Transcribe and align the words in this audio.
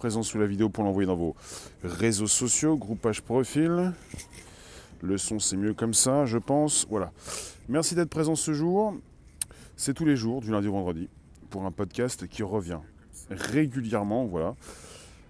présent 0.00 0.22
sous 0.22 0.38
la 0.38 0.46
vidéo 0.46 0.70
pour 0.70 0.82
l'envoyer 0.82 1.06
dans 1.06 1.14
vos 1.14 1.36
réseaux 1.84 2.26
sociaux, 2.26 2.78
groupage 2.78 3.20
profil. 3.20 3.92
Le 5.02 5.18
son 5.18 5.38
c'est 5.38 5.58
mieux 5.58 5.74
comme 5.74 5.92
ça, 5.92 6.24
je 6.24 6.38
pense. 6.38 6.86
Voilà. 6.88 7.12
Merci 7.68 7.94
d'être 7.94 8.08
présent 8.08 8.34
ce 8.34 8.54
jour. 8.54 8.94
C'est 9.76 9.92
tous 9.92 10.06
les 10.06 10.16
jours, 10.16 10.40
du 10.40 10.52
lundi 10.52 10.68
au 10.68 10.72
vendredi, 10.72 11.10
pour 11.50 11.66
un 11.66 11.70
podcast 11.70 12.26
qui 12.28 12.42
revient 12.42 12.78
régulièrement. 13.28 14.24
Voilà. 14.24 14.54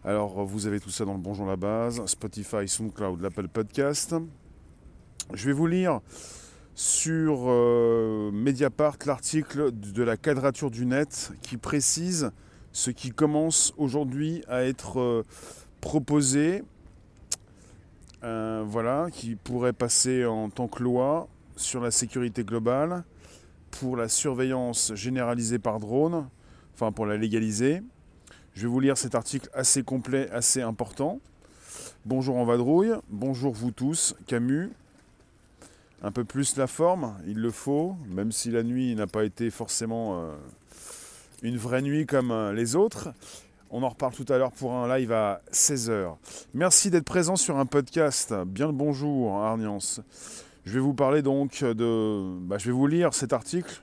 Alors 0.04 0.44
vous 0.44 0.68
avez 0.68 0.78
tout 0.78 0.90
ça 0.90 1.04
dans 1.04 1.14
le 1.14 1.18
Bonjour 1.18 1.46
la 1.46 1.56
base, 1.56 2.06
Spotify, 2.06 2.68
SoundCloud, 2.68 3.20
l'Apple 3.22 3.48
Podcast. 3.48 4.14
Je 5.34 5.46
vais 5.46 5.52
vous 5.52 5.66
lire 5.66 5.98
sur 6.76 7.46
euh, 7.48 8.30
Mediapart 8.30 8.98
l'article 9.04 9.72
de 9.72 10.04
la 10.04 10.16
quadrature 10.16 10.70
du 10.70 10.86
net 10.86 11.32
qui 11.42 11.56
précise 11.56 12.30
ce 12.72 12.90
qui 12.90 13.10
commence 13.10 13.72
aujourd'hui 13.76 14.42
à 14.48 14.62
être 14.62 15.00
euh, 15.00 15.26
proposé, 15.80 16.62
euh, 18.22 18.62
voilà, 18.66 19.08
qui 19.12 19.34
pourrait 19.34 19.72
passer 19.72 20.24
en 20.24 20.50
tant 20.50 20.68
que 20.68 20.82
loi 20.82 21.28
sur 21.56 21.80
la 21.80 21.90
sécurité 21.90 22.44
globale 22.44 23.04
pour 23.70 23.96
la 23.96 24.08
surveillance 24.08 24.92
généralisée 24.94 25.58
par 25.58 25.80
drone, 25.80 26.28
enfin 26.74 26.92
pour 26.92 27.06
la 27.06 27.16
légaliser. 27.16 27.82
Je 28.54 28.62
vais 28.62 28.68
vous 28.68 28.80
lire 28.80 28.98
cet 28.98 29.14
article 29.14 29.48
assez 29.54 29.82
complet, 29.82 30.28
assez 30.30 30.60
important. 30.60 31.20
Bonjour 32.04 32.36
en 32.36 32.44
vadrouille, 32.44 32.92
bonjour 33.08 33.52
vous 33.52 33.70
tous, 33.70 34.14
Camus. 34.26 34.70
Un 36.02 36.12
peu 36.12 36.24
plus 36.24 36.56
la 36.56 36.66
forme, 36.66 37.14
il 37.26 37.36
le 37.36 37.50
faut, 37.50 37.94
même 38.08 38.32
si 38.32 38.50
la 38.50 38.62
nuit 38.62 38.94
n'a 38.94 39.06
pas 39.06 39.24
été 39.24 39.50
forcément 39.50 40.18
euh, 40.18 40.34
une 41.42 41.56
vraie 41.56 41.82
nuit 41.82 42.06
comme 42.06 42.30
euh, 42.30 42.52
les 42.52 42.76
autres. 42.76 43.12
On 43.70 43.82
en 43.82 43.88
reparle 43.88 44.12
tout 44.12 44.30
à 44.32 44.36
l'heure 44.36 44.52
pour 44.52 44.74
un 44.74 44.96
live 44.96 45.12
à 45.12 45.42
16h. 45.52 46.16
Merci 46.54 46.90
d'être 46.90 47.04
présent 47.04 47.36
sur 47.36 47.56
un 47.56 47.66
podcast. 47.66 48.34
Bien 48.46 48.66
le 48.66 48.72
bonjour, 48.72 49.36
Arniance. 49.36 50.00
Je 50.64 50.72
vais 50.72 50.80
vous 50.80 50.94
parler 50.94 51.22
donc 51.22 51.62
de. 51.62 52.38
Bah, 52.40 52.58
je 52.58 52.66
vais 52.66 52.72
vous 52.72 52.86
lire 52.86 53.14
cet 53.14 53.32
article 53.32 53.82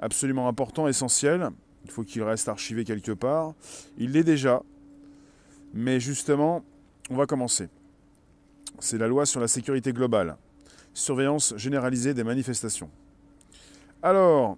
absolument 0.00 0.48
important, 0.48 0.88
essentiel. 0.88 1.50
Il 1.84 1.90
faut 1.90 2.04
qu'il 2.04 2.22
reste 2.22 2.48
archivé 2.48 2.84
quelque 2.84 3.12
part. 3.12 3.54
Il 3.98 4.12
l'est 4.12 4.24
déjà. 4.24 4.62
Mais 5.74 6.00
justement, 6.00 6.64
on 7.10 7.16
va 7.16 7.26
commencer. 7.26 7.68
C'est 8.78 8.98
la 8.98 9.08
loi 9.08 9.26
sur 9.26 9.40
la 9.40 9.48
sécurité 9.48 9.92
globale. 9.92 10.36
Surveillance 10.94 11.54
généralisée 11.56 12.14
des 12.14 12.24
manifestations. 12.24 12.90
Alors, 14.02 14.56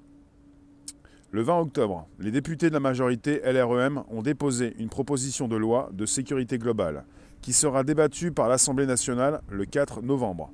le 1.33 1.43
20 1.43 1.61
octobre, 1.61 2.09
les 2.19 2.33
députés 2.33 2.71
de 2.71 2.75
la 2.75 2.81
majorité 2.81 3.41
LREM 3.45 4.03
ont 4.09 4.21
déposé 4.21 4.75
une 4.81 4.89
proposition 4.89 5.47
de 5.47 5.55
loi 5.55 5.89
de 5.93 6.05
sécurité 6.05 6.59
globale 6.59 7.05
qui 7.41 7.53
sera 7.53 7.85
débattue 7.85 8.33
par 8.33 8.49
l'Assemblée 8.49 8.87
nationale 8.87 9.41
le 9.49 9.65
4 9.65 10.03
novembre. 10.03 10.51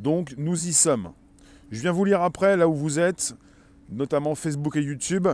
Donc 0.00 0.34
nous 0.36 0.66
y 0.66 0.72
sommes. 0.72 1.12
Je 1.70 1.80
viens 1.80 1.92
vous 1.92 2.04
lire 2.04 2.22
après 2.22 2.56
là 2.56 2.68
où 2.68 2.74
vous 2.74 2.98
êtes, 2.98 3.36
notamment 3.88 4.34
Facebook 4.34 4.76
et 4.76 4.82
YouTube. 4.82 5.28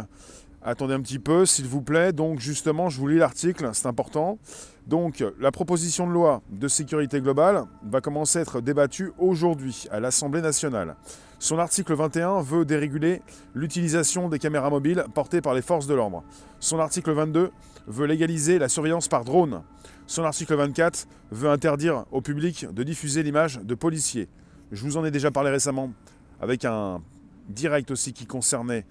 Attendez 0.63 0.95
un 0.95 1.01
petit 1.01 1.19
peu, 1.19 1.47
s'il 1.47 1.67
vous 1.67 1.83
plaît. 1.83 2.13
Donc 2.13 2.39
justement, 2.41 2.91
je 2.91 3.01
vous 3.01 3.09
lis 3.09 3.19
l'article, 3.19 3.71
c'est 3.73 3.89
important. 3.89 4.39
Donc 4.87 5.25
la 5.39 5.53
proposition 5.53 6.07
de 6.07 6.13
loi 6.13 6.43
de 6.51 6.69
sécurité 6.69 7.21
globale 7.21 7.65
va 7.85 8.01
commencer 8.01 8.41
à 8.41 8.43
être 8.43 8.61
débattue 8.61 9.13
aujourd'hui 9.19 9.87
à 9.91 10.01
l'Assemblée 10.01 10.43
nationale. 10.43 10.97
Son 11.39 11.59
article 11.59 11.95
21 11.95 12.43
veut 12.43 12.65
déréguler 12.65 13.23
l'utilisation 13.55 14.29
des 14.29 14.39
caméras 14.39 14.71
mobiles 14.71 15.05
portées 15.15 15.41
par 15.41 15.55
les 15.55 15.63
forces 15.63 15.87
de 15.87 15.95
l'ordre. 15.95 16.23
Son 16.61 16.79
article 16.79 17.13
22 17.13 17.51
veut 17.87 18.07
légaliser 18.07 18.59
la 18.59 18.69
surveillance 18.69 19.09
par 19.09 19.25
drone. 19.25 19.63
Son 20.07 20.25
article 20.25 20.55
24 20.55 21.07
veut 21.31 21.49
interdire 21.49 22.05
au 22.11 22.21
public 22.21 22.67
de 22.73 22.83
diffuser 22.83 23.23
l'image 23.23 23.59
de 23.59 23.75
policiers. 23.75 24.29
Je 24.71 24.83
vous 24.85 24.97
en 24.97 25.05
ai 25.05 25.11
déjà 25.11 25.31
parlé 25.31 25.51
récemment 25.51 25.93
avec 26.41 26.65
un 26.65 27.01
direct 27.49 27.91
aussi 27.91 28.13
qui 28.13 28.27
concernait 28.27 28.85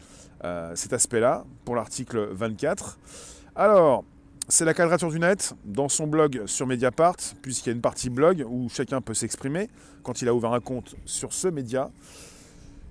euh, 0.44 0.72
cet 0.75 0.94
aspect-là 0.94 1.46
pour 1.66 1.75
l'article 1.75 2.30
24. 2.31 3.00
Alors, 3.56 4.03
c'est 4.47 4.66
la 4.66 4.74
quadrature 4.74 5.09
du 5.09 5.19
net 5.19 5.53
dans 5.66 5.90
son 5.90 6.07
blog 6.07 6.44
sur 6.46 6.68
Mediapart, 6.68 7.18
puisqu'il 7.41 7.69
y 7.69 7.74
a 7.74 7.75
une 7.75 7.81
partie 7.81 8.09
blog 8.09 8.46
où 8.50 8.68
chacun 8.69 9.02
peut 9.02 9.13
s'exprimer 9.13 9.69
quand 10.03 10.22
il 10.22 10.28
a 10.28 10.34
ouvert 10.34 10.53
un 10.53 10.59
compte 10.59 10.96
sur 11.06 11.34
ce 11.34 11.47
média. 11.47 11.90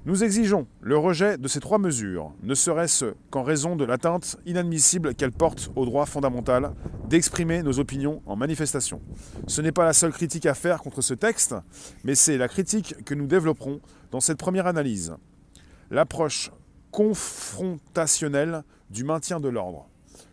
Nous 0.07 0.25
exigeons 0.25 0.67
le 0.81 0.97
rejet 0.97 1.37
de 1.37 1.47
ces 1.47 1.61
trois 1.61 1.77
mesures, 1.77 2.33
ne 2.43 2.55
serait-ce 2.55 3.13
qu'en 3.29 3.43
raison 3.43 3.77
de 3.77 3.85
l'atteinte 3.85 4.39
inadmissible 4.47 5.15
qu'elles 5.15 5.31
portent 5.31 5.71
au 5.77 5.85
droit 5.85 6.07
fondamental 6.07 6.73
d'exprimer 7.07 7.63
nos 7.63 7.79
opinions 7.79 8.23
en 8.25 8.35
manifestation. 8.35 9.03
Ce 9.47 9.61
n'est 9.61 9.73
pas 9.73 9.85
la 9.85 9.93
seule 9.93 10.13
critique 10.13 10.47
à 10.47 10.55
faire 10.55 10.79
contre 10.79 11.03
ce 11.03 11.13
texte, 11.13 11.55
mais 12.03 12.15
c'est 12.15 12.39
la 12.39 12.49
critique 12.49 13.05
que 13.05 13.15
nous 13.15 13.27
développerons 13.27 13.81
dans 14.11 14.21
cette 14.21 14.39
première 14.39 14.67
analyse. 14.67 15.15
L'approche 15.91 16.51
confrontationnelle 16.93 18.63
du 18.89 19.05
maintien 19.05 19.39
de 19.39 19.51
l'ordre. 19.51 19.90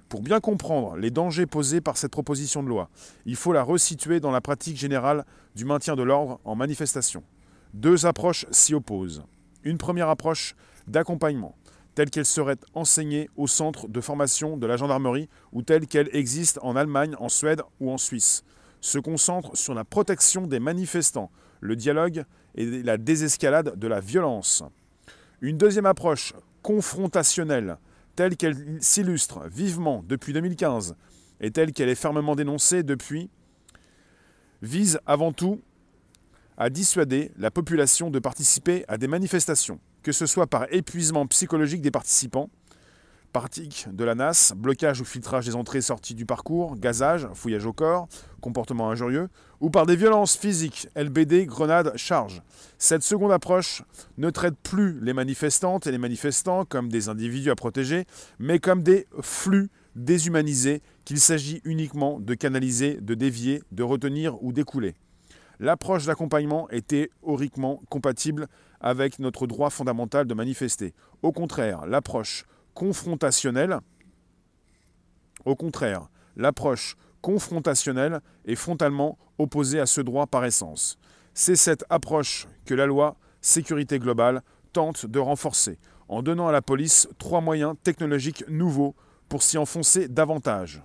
Pour 0.09 0.21
bien 0.21 0.39
comprendre 0.39 0.95
les 0.95 1.11
dangers 1.11 1.45
posés 1.45 1.81
par 1.81 1.97
cette 1.97 2.11
proposition 2.11 2.63
de 2.63 2.69
loi, 2.69 2.89
il 3.25 3.35
faut 3.35 3.51
la 3.51 3.63
resituer 3.63 4.21
dans 4.21 4.31
la 4.31 4.39
pratique 4.39 4.77
générale 4.77 5.25
du 5.53 5.65
maintien 5.65 5.97
de 5.97 6.03
l'ordre 6.03 6.39
en 6.45 6.55
manifestation. 6.55 7.23
Deux 7.73 8.05
approches 8.05 8.45
s'y 8.51 8.73
opposent. 8.73 9.23
Une 9.63 9.77
première 9.77 10.07
approche 10.07 10.55
d'accompagnement, 10.87 11.55
telle 11.93 12.09
qu'elle 12.09 12.25
serait 12.25 12.55
enseignée 12.73 13.29
au 13.35 13.47
centre 13.47 13.89
de 13.89 13.99
formation 13.99 14.55
de 14.55 14.65
la 14.65 14.77
gendarmerie 14.77 15.27
ou 15.51 15.61
telle 15.61 15.87
qu'elle 15.87 16.09
existe 16.15 16.57
en 16.61 16.77
Allemagne, 16.77 17.15
en 17.19 17.27
Suède 17.27 17.61
ou 17.81 17.91
en 17.91 17.97
Suisse, 17.97 18.45
se 18.79 18.99
concentre 18.99 19.57
sur 19.57 19.73
la 19.73 19.83
protection 19.83 20.47
des 20.47 20.59
manifestants, 20.59 21.31
le 21.59 21.75
dialogue 21.75 22.23
et 22.55 22.65
la 22.81 22.97
désescalade 22.97 23.77
de 23.77 23.87
la 23.87 23.99
violence. 23.99 24.63
Une 25.41 25.57
deuxième 25.57 25.85
approche 25.85 26.33
confrontationnelle, 26.61 27.77
telle 28.17 28.35
qu'elle 28.35 28.79
s'illustre 28.81 29.47
vivement 29.47 30.03
depuis 30.07 30.33
2015 30.33 30.95
et 31.39 31.51
telle 31.51 31.71
qu'elle 31.71 31.87
est 31.87 31.95
fermement 31.95 32.35
dénoncée 32.35 32.81
depuis, 32.81 33.29
vise 34.63 34.99
avant 35.05 35.31
tout 35.31 35.61
à 36.57 36.71
dissuader 36.71 37.31
la 37.37 37.51
population 37.51 38.09
de 38.09 38.17
participer 38.17 38.83
à 38.87 38.97
des 38.97 39.07
manifestations, 39.07 39.79
que 40.01 40.11
ce 40.11 40.25
soit 40.25 40.47
par 40.47 40.65
épuisement 40.73 41.27
psychologique 41.27 41.83
des 41.83 41.91
participants, 41.91 42.49
pratique 43.33 43.87
de 43.91 44.03
la 44.03 44.15
NAS, 44.15 44.53
blocage 44.55 45.01
ou 45.01 45.05
filtrage 45.05 45.45
des 45.45 45.55
entrées 45.55 45.79
et 45.79 45.81
sorties 45.81 46.15
du 46.15 46.25
parcours, 46.25 46.75
gazage, 46.75 47.27
fouillage 47.33 47.65
au 47.65 47.73
corps, 47.73 48.07
comportement 48.41 48.89
injurieux, 48.89 49.29
ou 49.59 49.69
par 49.69 49.85
des 49.85 49.95
violences 49.95 50.35
physiques, 50.35 50.87
LBD, 50.95 51.45
grenades, 51.45 51.93
charges. 51.95 52.41
Cette 52.77 53.03
seconde 53.03 53.31
approche 53.31 53.83
ne 54.17 54.29
traite 54.29 54.55
plus 54.61 54.99
les 55.01 55.13
manifestantes 55.13 55.87
et 55.87 55.91
les 55.91 55.97
manifestants 55.97 56.65
comme 56.65 56.89
des 56.89 57.09
individus 57.09 57.51
à 57.51 57.55
protéger, 57.55 58.05
mais 58.39 58.59
comme 58.59 58.83
des 58.83 59.07
flux 59.21 59.69
déshumanisés 59.95 60.81
qu'il 61.05 61.19
s'agit 61.19 61.61
uniquement 61.63 62.19
de 62.19 62.33
canaliser, 62.33 62.99
de 63.01 63.15
dévier, 63.15 63.63
de 63.71 63.83
retenir 63.83 64.41
ou 64.43 64.53
d'écouler. 64.53 64.95
L'approche 65.59 66.05
d'accompagnement 66.05 66.69
est 66.69 66.85
théoriquement 66.85 67.81
compatible 67.89 68.47
avec 68.79 69.17
notre 69.17 69.47
droit 69.47 69.71
fondamental 69.71 70.27
de 70.27 70.33
manifester. 70.35 70.93
Au 71.23 71.31
contraire, 71.31 71.87
l'approche 71.87 72.45
confrontationnelle, 72.77 73.79
au 75.45 75.55
contraire, 75.55 76.09
l'approche 76.35 76.95
confrontationnelle 77.21 78.21
est 78.45 78.53
frontalement 78.53 79.17
opposée 79.39 79.79
à 79.79 79.87
ce 79.87 79.99
droit 79.99 80.27
par 80.27 80.45
essence. 80.45 80.99
C'est 81.33 81.55
cette 81.55 81.85
approche 81.89 82.47
que 82.65 82.75
la 82.75 82.85
loi 82.85 83.15
sécurité 83.41 83.97
globale 83.97 84.43
tente 84.73 85.07
de 85.07 85.17
renforcer 85.17 85.79
en 86.07 86.21
donnant 86.21 86.47
à 86.47 86.51
la 86.51 86.61
police 86.61 87.09
trois 87.17 87.41
moyens 87.41 87.73
technologiques 87.83 88.47
nouveaux 88.47 88.95
pour 89.27 89.41
s'y 89.41 89.57
enfoncer 89.57 90.07
davantage. 90.07 90.83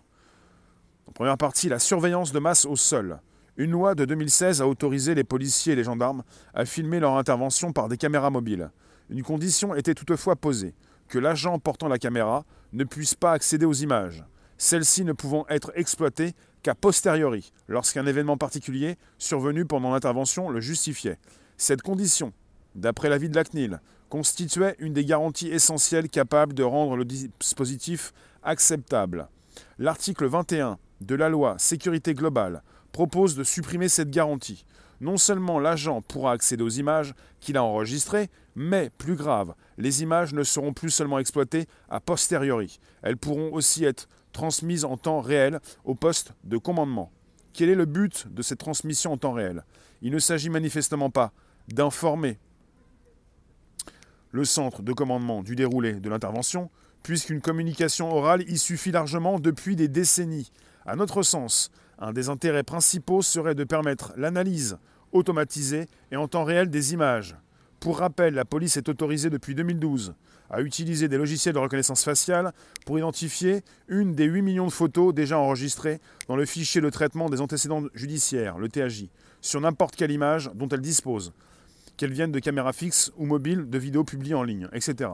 En 1.06 1.12
première 1.12 1.36
partie, 1.36 1.68
la 1.68 1.78
surveillance 1.78 2.32
de 2.32 2.38
masse 2.38 2.64
au 2.64 2.74
sol. 2.74 3.20
Une 3.58 3.72
loi 3.72 3.94
de 3.94 4.06
2016 4.06 4.62
a 4.62 4.66
autorisé 4.66 5.14
les 5.14 5.24
policiers 5.24 5.74
et 5.74 5.76
les 5.76 5.84
gendarmes 5.84 6.22
à 6.54 6.64
filmer 6.64 7.00
leur 7.00 7.18
intervention 7.18 7.74
par 7.74 7.88
des 7.88 7.98
caméras 7.98 8.30
mobiles. 8.30 8.70
Une 9.10 9.22
condition 9.22 9.74
était 9.74 9.94
toutefois 9.94 10.36
posée 10.36 10.74
que 11.12 11.18
l'agent 11.18 11.58
portant 11.58 11.88
la 11.88 11.98
caméra 11.98 12.46
ne 12.72 12.84
puisse 12.84 13.14
pas 13.14 13.32
accéder 13.32 13.66
aux 13.66 13.74
images, 13.74 14.24
celles-ci 14.56 15.04
ne 15.04 15.12
pouvant 15.12 15.44
être 15.50 15.70
exploitées 15.74 16.32
qu'à 16.62 16.74
posteriori, 16.74 17.52
lorsqu'un 17.68 18.06
événement 18.06 18.38
particulier 18.38 18.96
survenu 19.18 19.66
pendant 19.66 19.92
l'intervention 19.92 20.48
le 20.48 20.60
justifiait. 20.60 21.18
Cette 21.58 21.82
condition, 21.82 22.32
d'après 22.74 23.10
l'avis 23.10 23.28
de 23.28 23.36
la 23.36 23.44
CNIL, 23.44 23.82
constituait 24.08 24.74
une 24.78 24.94
des 24.94 25.04
garanties 25.04 25.50
essentielles 25.50 26.08
capables 26.08 26.54
de 26.54 26.62
rendre 26.62 26.96
le 26.96 27.04
dispositif 27.04 28.14
acceptable. 28.42 29.28
L'article 29.78 30.24
21 30.28 30.78
de 31.02 31.14
la 31.14 31.28
loi 31.28 31.56
Sécurité 31.58 32.14
globale 32.14 32.62
propose 32.92 33.36
de 33.36 33.44
supprimer 33.44 33.90
cette 33.90 34.10
garantie. 34.10 34.64
Non 35.02 35.18
seulement 35.18 35.58
l'agent 35.58 36.00
pourra 36.00 36.32
accéder 36.32 36.62
aux 36.62 36.70
images 36.70 37.12
qu'il 37.40 37.58
a 37.58 37.62
enregistrées, 37.62 38.30
mais, 38.54 38.88
plus 38.96 39.16
grave, 39.16 39.54
les 39.78 40.02
images 40.02 40.34
ne 40.34 40.42
seront 40.42 40.72
plus 40.72 40.90
seulement 40.90 41.18
exploitées 41.18 41.66
a 41.88 42.00
posteriori. 42.00 42.78
Elles 43.02 43.16
pourront 43.16 43.52
aussi 43.52 43.84
être 43.84 44.08
transmise 44.32 44.84
en 44.84 44.96
temps 44.96 45.20
réel 45.20 45.60
au 45.84 45.94
poste 45.94 46.32
de 46.44 46.56
commandement. 46.56 47.12
Quel 47.52 47.68
est 47.68 47.74
le 47.74 47.84
but 47.84 48.32
de 48.32 48.42
cette 48.42 48.58
transmission 48.58 49.12
en 49.12 49.18
temps 49.18 49.32
réel? 49.32 49.64
Il 50.00 50.12
ne 50.12 50.18
s'agit 50.18 50.50
manifestement 50.50 51.10
pas 51.10 51.32
d'informer 51.68 52.38
le 54.30 54.44
centre 54.44 54.82
de 54.82 54.92
commandement 54.92 55.42
du 55.42 55.54
déroulé 55.54 55.94
de 55.94 56.08
l'intervention, 56.08 56.70
puisqu'une 57.02 57.40
communication 57.40 58.10
orale 58.10 58.48
y 58.48 58.58
suffit 58.58 58.90
largement 58.90 59.38
depuis 59.38 59.76
des 59.76 59.88
décennies. 59.88 60.50
À 60.86 60.96
notre 60.96 61.22
sens, 61.22 61.70
un 61.98 62.12
des 62.12 62.28
intérêts 62.30 62.62
principaux 62.62 63.22
serait 63.22 63.54
de 63.54 63.64
permettre 63.64 64.12
l'analyse 64.16 64.78
automatisée 65.12 65.86
et 66.10 66.16
en 66.16 66.26
temps 66.26 66.44
réel 66.44 66.70
des 66.70 66.94
images. 66.94 67.36
Pour 67.82 67.98
rappel, 67.98 68.34
la 68.34 68.44
police 68.44 68.76
est 68.76 68.88
autorisée 68.88 69.28
depuis 69.28 69.56
2012 69.56 70.14
à 70.50 70.60
utiliser 70.60 71.08
des 71.08 71.16
logiciels 71.16 71.54
de 71.54 71.58
reconnaissance 71.58 72.04
faciale 72.04 72.52
pour 72.86 72.96
identifier 72.96 73.62
une 73.88 74.14
des 74.14 74.26
8 74.26 74.40
millions 74.40 74.68
de 74.68 74.72
photos 74.72 75.12
déjà 75.12 75.36
enregistrées 75.36 75.98
dans 76.28 76.36
le 76.36 76.46
fichier 76.46 76.80
de 76.80 76.90
traitement 76.90 77.28
des 77.28 77.40
antécédents 77.40 77.82
judiciaires, 77.92 78.56
le 78.56 78.68
TAJ, 78.68 79.08
sur 79.40 79.60
n'importe 79.60 79.96
quelle 79.96 80.12
image 80.12 80.48
dont 80.54 80.68
elle 80.68 80.80
dispose, 80.80 81.32
qu'elle 81.96 82.12
vienne 82.12 82.30
de 82.30 82.38
caméras 82.38 82.72
fixes 82.72 83.10
ou 83.16 83.26
mobiles, 83.26 83.68
de 83.68 83.78
vidéos 83.78 84.04
publiées 84.04 84.34
en 84.34 84.44
ligne, 84.44 84.68
etc. 84.72 85.10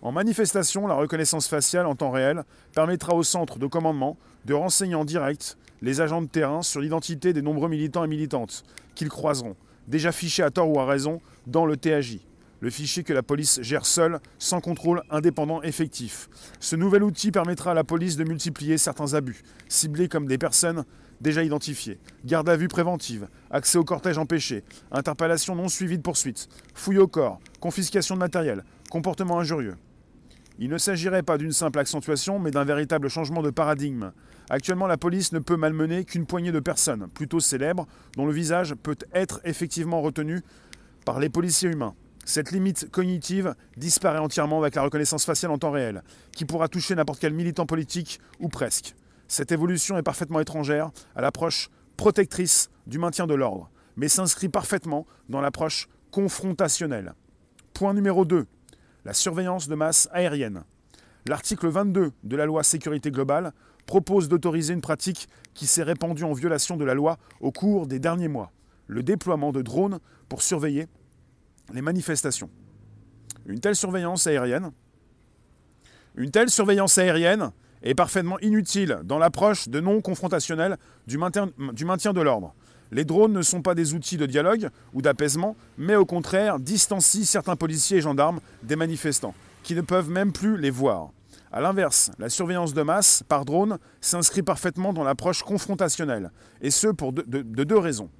En 0.00 0.12
manifestation, 0.12 0.86
la 0.86 0.94
reconnaissance 0.94 1.48
faciale 1.48 1.86
en 1.86 1.96
temps 1.96 2.12
réel 2.12 2.44
permettra 2.72 3.16
au 3.16 3.24
centre 3.24 3.58
de 3.58 3.66
commandement 3.66 4.16
de 4.44 4.54
renseigner 4.54 4.94
en 4.94 5.04
direct 5.04 5.58
les 5.82 6.00
agents 6.00 6.22
de 6.22 6.28
terrain 6.28 6.62
sur 6.62 6.80
l'identité 6.80 7.32
des 7.32 7.42
nombreux 7.42 7.68
militants 7.68 8.04
et 8.04 8.08
militantes 8.08 8.62
qu'ils 8.94 9.08
croiseront, 9.08 9.56
déjà 9.88 10.12
fichés 10.12 10.42
à 10.42 10.50
tort 10.50 10.68
ou 10.68 10.80
à 10.80 10.86
raison 10.86 11.20
dans 11.46 11.66
le 11.66 11.76
TAJ, 11.76 12.18
le 12.60 12.70
fichier 12.70 13.04
que 13.04 13.12
la 13.12 13.22
police 13.22 13.60
gère 13.62 13.86
seule, 13.86 14.20
sans 14.38 14.60
contrôle 14.60 15.02
indépendant 15.10 15.62
effectif. 15.62 16.28
Ce 16.60 16.76
nouvel 16.76 17.02
outil 17.02 17.30
permettra 17.30 17.72
à 17.72 17.74
la 17.74 17.84
police 17.84 18.16
de 18.16 18.24
multiplier 18.24 18.78
certains 18.78 19.14
abus, 19.14 19.42
ciblés 19.68 20.08
comme 20.08 20.26
des 20.26 20.38
personnes 20.38 20.84
déjà 21.20 21.42
identifiées, 21.42 21.98
garde 22.24 22.48
à 22.48 22.56
vue 22.56 22.68
préventive, 22.68 23.28
accès 23.50 23.78
au 23.78 23.84
cortège 23.84 24.18
empêché, 24.18 24.64
interpellation 24.90 25.54
non 25.54 25.68
suivie 25.68 25.96
de 25.96 26.02
poursuite, 26.02 26.48
fouille 26.74 26.98
au 26.98 27.08
corps, 27.08 27.40
confiscation 27.60 28.14
de 28.14 28.20
matériel, 28.20 28.64
comportement 28.90 29.38
injurieux. 29.38 29.76
Il 30.58 30.70
ne 30.70 30.78
s'agirait 30.78 31.22
pas 31.22 31.36
d'une 31.36 31.52
simple 31.52 31.78
accentuation, 31.78 32.38
mais 32.38 32.50
d'un 32.50 32.64
véritable 32.64 33.08
changement 33.08 33.42
de 33.42 33.50
paradigme. 33.50 34.12
Actuellement, 34.50 34.86
la 34.86 34.96
police 34.96 35.32
ne 35.32 35.38
peut 35.38 35.56
malmener 35.56 36.04
qu'une 36.04 36.26
poignée 36.26 36.52
de 36.52 36.60
personnes, 36.60 37.08
plutôt 37.08 37.40
célèbres, 37.40 37.86
dont 38.16 38.26
le 38.26 38.32
visage 38.32 38.74
peut 38.74 38.96
être 39.12 39.40
effectivement 39.44 40.00
retenu 40.00 40.42
par 41.04 41.18
les 41.18 41.28
policiers 41.28 41.70
humains. 41.70 41.94
Cette 42.24 42.50
limite 42.50 42.90
cognitive 42.90 43.54
disparaît 43.76 44.18
entièrement 44.18 44.60
avec 44.60 44.74
la 44.74 44.82
reconnaissance 44.82 45.24
faciale 45.24 45.52
en 45.52 45.58
temps 45.58 45.70
réel, 45.70 46.02
qui 46.32 46.44
pourra 46.44 46.68
toucher 46.68 46.94
n'importe 46.94 47.20
quel 47.20 47.32
militant 47.32 47.66
politique 47.66 48.20
ou 48.40 48.48
presque. 48.48 48.94
Cette 49.28 49.52
évolution 49.52 49.98
est 49.98 50.02
parfaitement 50.02 50.40
étrangère 50.40 50.90
à 51.14 51.20
l'approche 51.20 51.70
protectrice 51.96 52.70
du 52.86 52.98
maintien 52.98 53.26
de 53.26 53.34
l'ordre, 53.34 53.70
mais 53.96 54.08
s'inscrit 54.08 54.48
parfaitement 54.48 55.06
dans 55.28 55.40
l'approche 55.40 55.88
confrontationnelle. 56.10 57.14
Point 57.74 57.94
numéro 57.94 58.24
2 58.24 58.46
la 59.06 59.14
surveillance 59.14 59.68
de 59.68 59.76
masse 59.76 60.08
aérienne. 60.10 60.64
L'article 61.26 61.68
22 61.68 62.10
de 62.24 62.36
la 62.36 62.44
loi 62.44 62.64
sécurité 62.64 63.12
globale 63.12 63.52
propose 63.86 64.28
d'autoriser 64.28 64.74
une 64.74 64.80
pratique 64.80 65.28
qui 65.54 65.66
s'est 65.66 65.82
répandue 65.82 66.24
en 66.24 66.32
violation 66.32 66.76
de 66.76 66.84
la 66.84 66.94
loi 66.94 67.18
au 67.40 67.52
cours 67.52 67.86
des 67.86 67.98
derniers 67.98 68.28
mois, 68.28 68.52
le 68.86 69.02
déploiement 69.02 69.52
de 69.52 69.62
drones 69.62 69.98
pour 70.28 70.42
surveiller 70.42 70.86
les 71.72 71.82
manifestations. 71.82 72.50
Une 73.46 73.60
telle 73.60 73.76
surveillance 73.76 74.26
aérienne, 74.26 74.72
est 77.82 77.94
parfaitement 77.94 78.38
inutile 78.40 79.00
dans 79.04 79.18
l'approche 79.18 79.68
de 79.68 79.80
non 79.80 80.00
confrontationnelle 80.00 80.76
du 81.06 81.18
maintien 81.18 81.46
de 81.46 82.20
l'ordre. 82.20 82.54
Les 82.92 83.04
drones 83.04 83.32
ne 83.32 83.42
sont 83.42 83.62
pas 83.62 83.74
des 83.74 83.94
outils 83.94 84.16
de 84.16 84.26
dialogue 84.26 84.70
ou 84.92 85.02
d'apaisement, 85.02 85.56
mais 85.76 85.96
au 85.96 86.06
contraire 86.06 86.58
distancient 86.58 87.24
certains 87.24 87.56
policiers 87.56 87.98
et 87.98 88.00
gendarmes 88.00 88.40
des 88.62 88.76
manifestants, 88.76 89.34
qui 89.62 89.74
ne 89.74 89.80
peuvent 89.80 90.10
même 90.10 90.32
plus 90.32 90.56
les 90.56 90.70
voir. 90.70 91.10
A 91.52 91.60
l'inverse, 91.60 92.10
la 92.18 92.28
surveillance 92.28 92.74
de 92.74 92.82
masse 92.82 93.22
par 93.28 93.44
drone 93.44 93.78
s'inscrit 94.00 94.42
parfaitement 94.42 94.92
dans 94.92 95.04
l'approche 95.04 95.42
confrontationnelle, 95.42 96.30
et 96.60 96.70
ce 96.70 96.88
pour 96.88 97.12
de, 97.12 97.22
deux 97.42 97.78
raisons. 97.78 98.10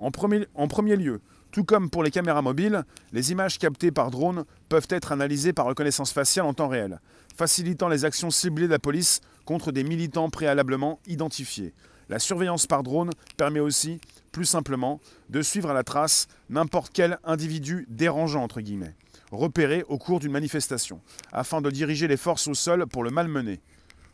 En 0.00 0.10
premier, 0.10 0.96
lieu, 0.96 1.20
tout 1.52 1.64
comme 1.64 1.90
pour 1.90 2.02
les 2.02 2.10
caméras 2.10 2.42
mobiles, 2.42 2.82
les 3.12 3.30
images 3.30 3.58
captées 3.58 3.92
par 3.92 4.10
drone 4.10 4.44
peuvent 4.68 4.88
être 4.88 5.12
analysées 5.12 5.52
par 5.52 5.66
reconnaissance 5.66 6.12
faciale 6.12 6.46
en 6.46 6.54
temps 6.54 6.68
réel, 6.68 7.00
facilitant 7.36 7.88
les 7.88 8.04
actions 8.04 8.30
ciblées 8.30 8.66
de 8.66 8.72
la 8.72 8.78
police 8.78 9.20
contre 9.44 9.70
des 9.70 9.84
militants 9.84 10.30
préalablement 10.30 10.98
identifiés. 11.06 11.74
La 12.08 12.18
surveillance 12.18 12.66
par 12.66 12.82
drone 12.82 13.10
permet 13.36 13.60
aussi, 13.60 14.00
plus 14.32 14.44
simplement, 14.44 15.00
de 15.30 15.40
suivre 15.40 15.70
à 15.70 15.74
la 15.74 15.84
trace 15.84 16.26
n'importe 16.50 16.90
quel 16.92 17.18
individu 17.24 17.86
dérangeant, 17.88 18.42
entre 18.42 18.60
guillemets, 18.60 18.94
repéré 19.32 19.84
au 19.88 19.98
cours 19.98 20.20
d'une 20.20 20.30
manifestation, 20.30 21.00
afin 21.32 21.60
de 21.60 21.70
diriger 21.70 22.06
les 22.06 22.16
forces 22.16 22.46
au 22.46 22.54
sol 22.54 22.86
pour 22.86 23.02
le 23.02 23.10
malmener. 23.10 23.60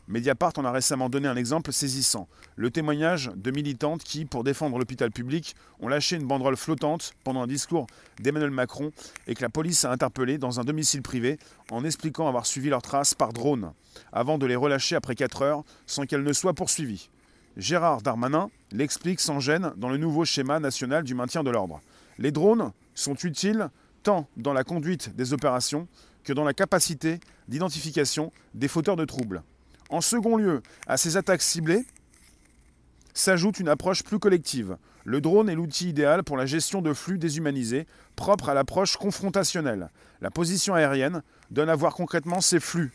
Mediapart 0.07 0.53
en 0.57 0.65
a 0.65 0.71
récemment 0.71 1.07
donné 1.07 1.27
un 1.27 1.35
exemple 1.35 1.71
saisissant. 1.71 2.27
Le 2.55 2.71
témoignage 2.71 3.29
de 3.35 3.51
militantes 3.51 4.01
qui, 4.01 4.25
pour 4.25 4.43
défendre 4.43 4.79
l'hôpital 4.79 5.11
public, 5.11 5.55
ont 5.79 5.87
lâché 5.87 6.15
une 6.15 6.25
banderole 6.25 6.57
flottante 6.57 7.13
pendant 7.23 7.43
un 7.43 7.47
discours 7.47 7.85
d'Emmanuel 8.19 8.49
Macron 8.49 8.91
et 9.27 9.35
que 9.35 9.43
la 9.43 9.49
police 9.49 9.85
a 9.85 9.91
interpellé 9.91 10.39
dans 10.39 10.59
un 10.59 10.63
domicile 10.63 11.03
privé 11.03 11.37
en 11.69 11.83
expliquant 11.83 12.27
avoir 12.27 12.47
suivi 12.47 12.69
leurs 12.69 12.81
traces 12.81 13.13
par 13.13 13.33
drone, 13.33 13.71
avant 14.11 14.39
de 14.39 14.47
les 14.47 14.55
relâcher 14.55 14.95
après 14.95 15.13
4 15.13 15.43
heures 15.43 15.63
sans 15.85 16.05
qu'elles 16.07 16.23
ne 16.23 16.33
soient 16.33 16.55
poursuivies. 16.55 17.11
Gérard 17.55 18.01
Darmanin 18.01 18.49
l'explique 18.71 19.19
sans 19.19 19.39
gêne 19.39 19.73
dans 19.77 19.89
le 19.89 19.97
nouveau 19.97 20.25
schéma 20.25 20.59
national 20.59 21.03
du 21.03 21.13
maintien 21.13 21.43
de 21.43 21.51
l'ordre. 21.51 21.81
Les 22.17 22.31
drones 22.31 22.71
sont 22.95 23.15
utiles 23.15 23.69
tant 24.03 24.27
dans 24.37 24.53
la 24.53 24.63
conduite 24.63 25.15
des 25.15 25.33
opérations 25.33 25.87
que 26.23 26.33
dans 26.33 26.43
la 26.43 26.53
capacité 26.53 27.19
d'identification 27.47 28.31
des 28.53 28.67
fauteurs 28.67 28.95
de 28.95 29.05
troubles. 29.05 29.43
En 29.89 30.01
second 30.01 30.37
lieu, 30.37 30.61
à 30.87 30.97
ces 30.97 31.17
attaques 31.17 31.41
ciblées 31.41 31.85
s'ajoute 33.13 33.59
une 33.59 33.69
approche 33.69 34.03
plus 34.03 34.19
collective. 34.19 34.77
Le 35.03 35.21
drone 35.21 35.49
est 35.49 35.55
l'outil 35.55 35.89
idéal 35.89 36.23
pour 36.23 36.37
la 36.37 36.45
gestion 36.45 36.81
de 36.81 36.93
flux 36.93 37.17
déshumanisés, 37.17 37.87
propre 38.15 38.49
à 38.49 38.53
l'approche 38.53 38.97
confrontationnelle. 38.97 39.89
La 40.21 40.29
position 40.29 40.75
aérienne 40.75 41.23
donne 41.49 41.69
à 41.69 41.75
voir 41.75 41.95
concrètement 41.95 42.41
ces 42.41 42.59
flux 42.59 42.91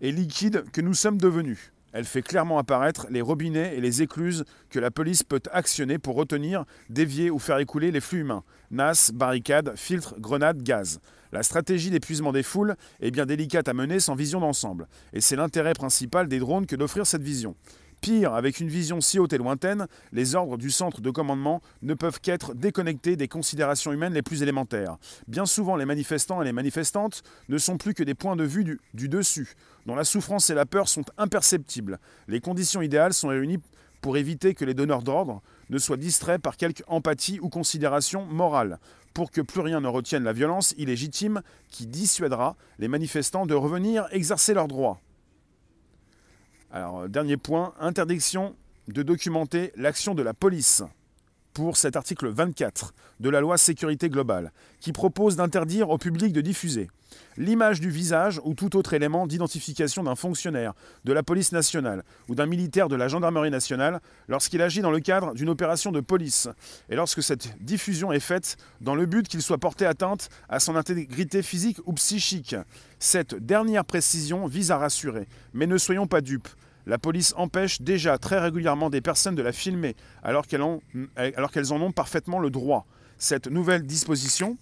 et 0.00 0.12
liquides 0.12 0.64
que 0.72 0.80
nous 0.80 0.94
sommes 0.94 1.18
devenus. 1.18 1.72
Elle 1.96 2.04
fait 2.04 2.20
clairement 2.20 2.58
apparaître 2.58 3.06
les 3.08 3.22
robinets 3.22 3.74
et 3.74 3.80
les 3.80 4.02
écluses 4.02 4.44
que 4.68 4.78
la 4.78 4.90
police 4.90 5.22
peut 5.22 5.40
actionner 5.50 5.98
pour 5.98 6.14
retenir, 6.14 6.66
dévier 6.90 7.30
ou 7.30 7.38
faire 7.38 7.56
écouler 7.56 7.90
les 7.90 8.02
flux 8.02 8.20
humains. 8.20 8.44
NAS, 8.70 9.12
barricades, 9.14 9.72
filtres, 9.76 10.20
grenades, 10.20 10.62
gaz. 10.62 11.00
La 11.32 11.42
stratégie 11.42 11.88
d'épuisement 11.88 12.32
des 12.32 12.42
foules 12.42 12.76
est 13.00 13.10
bien 13.10 13.24
délicate 13.24 13.68
à 13.68 13.72
mener 13.72 13.98
sans 13.98 14.14
vision 14.14 14.40
d'ensemble, 14.40 14.88
et 15.14 15.22
c'est 15.22 15.36
l'intérêt 15.36 15.72
principal 15.72 16.28
des 16.28 16.38
drones 16.38 16.66
que 16.66 16.76
d'offrir 16.76 17.06
cette 17.06 17.22
vision. 17.22 17.56
Pire, 18.00 18.34
avec 18.34 18.60
une 18.60 18.68
vision 18.68 19.00
si 19.00 19.18
haute 19.18 19.32
et 19.32 19.38
lointaine, 19.38 19.86
les 20.12 20.34
ordres 20.34 20.56
du 20.56 20.70
centre 20.70 21.00
de 21.00 21.10
commandement 21.10 21.60
ne 21.82 21.94
peuvent 21.94 22.20
qu'être 22.20 22.54
déconnectés 22.54 23.16
des 23.16 23.28
considérations 23.28 23.92
humaines 23.92 24.12
les 24.12 24.22
plus 24.22 24.42
élémentaires. 24.42 24.96
Bien 25.28 25.46
souvent, 25.46 25.76
les 25.76 25.86
manifestants 25.86 26.40
et 26.42 26.44
les 26.44 26.52
manifestantes 26.52 27.22
ne 27.48 27.58
sont 27.58 27.78
plus 27.78 27.94
que 27.94 28.04
des 28.04 28.14
points 28.14 28.36
de 28.36 28.44
vue 28.44 28.78
du, 28.94 29.08
dessus, 29.08 29.54
dont 29.86 29.94
la 29.94 30.04
souffrance 30.04 30.50
et 30.50 30.54
la 30.54 30.66
peur 30.66 30.88
sont 30.88 31.04
imperceptibles. 31.18 31.98
Les 32.28 32.40
conditions 32.40 32.82
idéales 32.82 33.14
sont 33.14 33.28
réunies 33.28 33.58
pour 34.00 34.16
éviter 34.16 34.54
que 34.54 34.64
les 34.64 34.74
donneurs 34.74 35.02
d'ordre 35.02 35.42
ne 35.70 35.78
soient 35.78 35.96
distraits 35.96 36.40
par 36.40 36.56
quelque 36.56 36.84
empathie 36.86 37.40
ou 37.40 37.48
considération 37.48 38.24
morale, 38.26 38.78
pour 39.14 39.30
que 39.30 39.40
plus 39.40 39.60
rien 39.60 39.80
ne 39.80 39.88
retienne 39.88 40.22
la 40.22 40.32
violence 40.32 40.74
illégitime 40.78 41.42
qui 41.70 41.86
dissuadera 41.86 42.56
les 42.78 42.88
manifestants 42.88 43.46
de 43.46 43.54
revenir 43.54 44.06
exercer 44.12 44.54
leurs 44.54 44.68
droits. 44.68 45.00
Alors, 46.70 47.08
dernier 47.08 47.36
point, 47.36 47.74
interdiction 47.80 48.54
de 48.88 49.02
documenter 49.02 49.72
l'action 49.76 50.14
de 50.14 50.22
la 50.22 50.34
police 50.34 50.82
pour 51.56 51.78
cet 51.78 51.96
article 51.96 52.28
24 52.28 52.92
de 53.18 53.30
la 53.30 53.40
loi 53.40 53.56
sécurité 53.56 54.10
globale, 54.10 54.52
qui 54.78 54.92
propose 54.92 55.36
d'interdire 55.36 55.88
au 55.88 55.96
public 55.96 56.34
de 56.34 56.42
diffuser 56.42 56.90
l'image 57.38 57.80
du 57.80 57.88
visage 57.88 58.42
ou 58.44 58.52
tout 58.52 58.76
autre 58.76 58.92
élément 58.92 59.26
d'identification 59.26 60.02
d'un 60.02 60.16
fonctionnaire 60.16 60.74
de 61.06 61.14
la 61.14 61.22
police 61.22 61.52
nationale 61.52 62.02
ou 62.28 62.34
d'un 62.34 62.44
militaire 62.44 62.88
de 62.88 62.96
la 62.96 63.08
gendarmerie 63.08 63.50
nationale 63.50 64.00
lorsqu'il 64.28 64.60
agit 64.60 64.82
dans 64.82 64.90
le 64.90 65.00
cadre 65.00 65.32
d'une 65.32 65.48
opération 65.48 65.92
de 65.92 66.00
police, 66.00 66.46
et 66.90 66.96
lorsque 66.96 67.22
cette 67.22 67.56
diffusion 67.64 68.12
est 68.12 68.20
faite 68.20 68.58
dans 68.82 68.94
le 68.94 69.06
but 69.06 69.26
qu'il 69.26 69.40
soit 69.40 69.56
porté 69.56 69.86
atteinte 69.86 70.28
à 70.50 70.60
son 70.60 70.76
intégrité 70.76 71.42
physique 71.42 71.78
ou 71.86 71.94
psychique. 71.94 72.54
Cette 72.98 73.34
dernière 73.34 73.86
précision 73.86 74.46
vise 74.46 74.70
à 74.70 74.76
rassurer, 74.76 75.26
mais 75.54 75.66
ne 75.66 75.78
soyons 75.78 76.06
pas 76.06 76.20
dupes. 76.20 76.48
La 76.86 76.98
police 76.98 77.34
empêche 77.36 77.82
déjà 77.82 78.16
très 78.16 78.38
régulièrement 78.38 78.90
des 78.90 79.00
personnes 79.00 79.34
de 79.34 79.42
la 79.42 79.52
filmer 79.52 79.96
alors 80.22 80.46
qu'elles, 80.46 80.62
en 80.62 81.80
ont 81.80 81.92
parfaitement 81.92 82.38
le 82.38 82.50
droit. 82.50 82.86
Cette 83.18 83.48
nouvelle 83.48 83.82
disposition, 83.82 84.56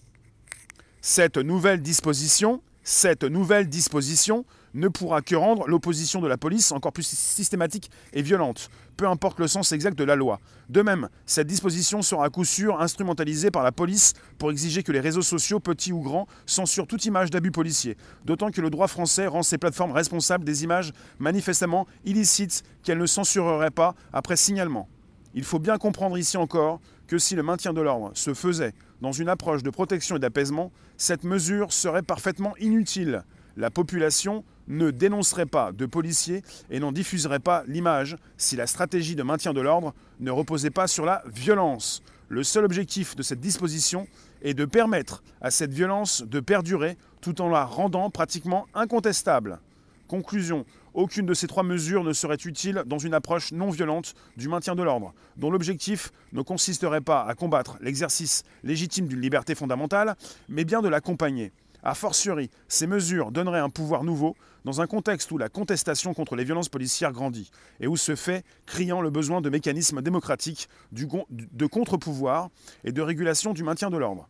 cette 1.02 1.37
nouvelle 1.37 1.83
disposition, 1.83 2.62
cette 2.83 3.25
nouvelle 3.25 3.69
disposition 3.69 4.47
ne 4.75 4.88
pourra 4.88 5.23
que 5.23 5.35
rendre 5.35 5.66
l'opposition 5.66 6.21
de 6.21 6.28
la 6.28 6.37
police 6.37 6.73
encore 6.73 6.93
plus 6.93 7.07
systématique 7.07 7.90
et 8.12 8.23
violente, 8.23 8.71
peu 8.97 9.07
importe 9.09 9.38
le 9.38 9.49
sens 9.49 9.73
exact 9.73 9.99
de 9.99 10.04
la 10.04 10.16
loi. 10.16 10.40
De 10.69 10.83
même, 10.83 11.09
cette 11.26 11.47
disposition 11.47 12.02
sera 12.02 12.26
à 12.26 12.31
coup 12.31 12.45
sûr 12.45 12.81
instrumentalisée 12.81 13.50
par 13.50 13.62
la 13.62 13.73
police 13.73 14.14
pour 14.38 14.50
exiger 14.50 14.83
que 14.83 14.93
les 14.93 15.00
réseaux 15.00 15.23
sociaux, 15.23 15.61
petits 15.61 15.93
ou 15.93 16.00
grands, 16.00 16.26
censurent 16.47 16.87
toute 16.87 17.04
image 17.07 17.31
d'abus 17.31 17.50
policiers, 17.50 17.97
d'autant 18.25 18.50
que 18.50 18.61
le 18.61 18.71
droit 18.71 18.88
français 18.88 19.26
rend 19.26 19.43
ces 19.43 19.59
plateformes 19.59 19.93
responsables 19.93 20.45
des 20.45 20.64
images 20.64 20.93
manifestement 21.19 21.87
illicites 22.04 22.62
qu'elles 22.83 22.99
ne 22.99 23.07
censureraient 23.07 23.71
pas 23.71 23.95
après 24.12 24.37
signalement. 24.37 24.88
Il 25.35 25.45
faut 25.45 25.59
bien 25.59 25.78
comprendre 25.78 26.16
ici 26.16 26.37
encore 26.37 26.81
que 27.07 27.19
si 27.19 27.35
le 27.35 27.43
maintien 27.43 27.73
de 27.73 27.81
l'ordre 27.81 28.12
se 28.14 28.35
faisait 28.35 28.73
dans 29.00 29.12
une 29.12 29.28
approche 29.28 29.62
de 29.62 29.71
protection 29.71 30.16
et 30.16 30.21
d'apaisement, 30.21 30.73
cette 30.97 31.25
mesure 31.25 31.73
serait 31.73 32.02
parfaitement 32.02 32.57
inutile. 32.59 33.25
La 33.57 33.71
population 33.71 34.45
ne 34.68 34.90
dénoncerait 34.90 35.47
pas 35.47 35.73
de 35.73 35.87
policiers 35.87 36.42
et 36.71 36.80
n'en 36.80 36.92
diffuserait 36.92 37.40
pas 37.40 37.64
l'image 37.66 38.16
si 38.37 38.56
la 38.56 38.66
stratégie 38.66 39.16
de 39.16 39.23
maintien 39.23 39.52
de 39.52 39.61
l'ordre 39.61 39.94
ne 40.21 40.30
reposait 40.30 40.71
pas 40.71 40.87
sur 40.87 41.04
la 41.04 41.23
violence. 41.26 42.02
Le 42.28 42.42
seul 42.42 42.64
objectif 42.64 43.16
de 43.16 43.23
cette 43.23 43.40
disposition 43.40 44.06
est 44.42 44.54
de 44.54 44.64
permettre 44.64 45.23
à 45.40 45.50
cette 45.50 45.73
violence 45.73 46.23
de 46.23 46.40
perdurer 46.40 46.97
tout 47.21 47.40
en 47.40 47.49
la 47.49 47.64
rendant 47.64 48.11
pratiquement 48.11 48.66
incontestable. 48.75 49.61
Conclusion, 50.09 50.64
aucune 50.92 51.26
de 51.26 51.35
ces 51.35 51.47
trois 51.47 51.62
mesures 51.62 52.04
ne 52.04 52.12
serait 52.12 52.38
utile 52.44 52.83
dans 52.87 52.99
une 52.99 53.14
approche 53.14 53.52
non 53.52 53.71
violente 53.71 54.14
du 54.37 54.49
maintien 54.49 54.75
de 54.75 54.83
l'ordre, 54.83 55.12
dont 55.37 55.50
l'objectif 55.50 56.12
ne 56.33 56.42
consisterait 56.42 57.00
pas 57.00 57.25
à 57.25 57.35
combattre 57.35 57.78
l'exercice 57.80 58.44
légitime 58.62 59.09
d'une 59.09 59.21
liberté 59.21 59.54
fondamentale, 59.54 60.14
mais 60.49 60.64
bien 60.64 60.83
de 60.83 60.88
l'accompagner. 60.88 61.52
A 61.86 61.94
fortiori, 61.94 62.50
ces 62.66 62.86
mesures 62.86 63.30
donneraient 63.30 63.60
un 63.60 63.68
pouvoir 63.68 64.04
nouveau 64.04 64.36
dans 64.64 64.80
un 64.80 64.86
contexte 64.86 65.30
où 65.30 65.36
la 65.36 65.50
contestation 65.50 66.14
contre 66.14 66.34
les 66.34 66.44
violences 66.44 66.70
policières 66.70 67.12
grandit 67.12 67.50
et 67.78 67.86
où 67.86 67.98
se 67.98 68.16
fait 68.16 68.42
criant 68.64 69.02
le 69.02 69.10
besoin 69.10 69.42
de 69.42 69.50
mécanismes 69.50 70.00
démocratiques 70.00 70.70
de 70.92 71.66
contre-pouvoir 71.66 72.48
et 72.84 72.92
de 72.92 73.02
régulation 73.02 73.52
du 73.52 73.62
maintien 73.62 73.90
de 73.90 73.98
l'ordre. 73.98 74.26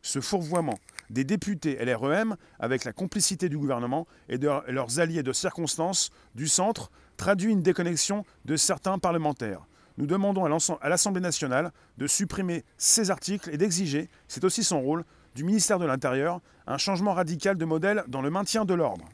Ce 0.00 0.22
fourvoiement 0.22 0.78
des 1.10 1.24
députés 1.24 1.76
LREM, 1.84 2.34
avec 2.58 2.84
la 2.84 2.94
complicité 2.94 3.50
du 3.50 3.58
gouvernement 3.58 4.06
et 4.30 4.38
de 4.38 4.48
leurs 4.68 4.98
alliés 4.98 5.22
de 5.22 5.34
circonstance 5.34 6.10
du 6.34 6.48
centre, 6.48 6.90
traduit 7.18 7.52
une 7.52 7.62
déconnexion 7.62 8.24
de 8.46 8.56
certains 8.56 8.98
parlementaires. 8.98 9.66
Nous 9.98 10.06
demandons 10.06 10.44
à 10.44 10.88
l'Assemblée 10.88 11.20
nationale 11.20 11.72
de 11.98 12.06
supprimer 12.06 12.64
ces 12.78 13.10
articles 13.10 13.50
et 13.52 13.58
d'exiger, 13.58 14.08
c'est 14.28 14.44
aussi 14.44 14.64
son 14.64 14.80
rôle, 14.80 15.04
du 15.36 15.44
ministère 15.44 15.78
de 15.78 15.84
l'Intérieur, 15.84 16.40
un 16.66 16.78
changement 16.78 17.12
radical 17.12 17.58
de 17.58 17.64
modèle 17.66 18.04
dans 18.08 18.22
le 18.22 18.30
maintien 18.30 18.64
de 18.64 18.72
l'ordre. 18.72 19.04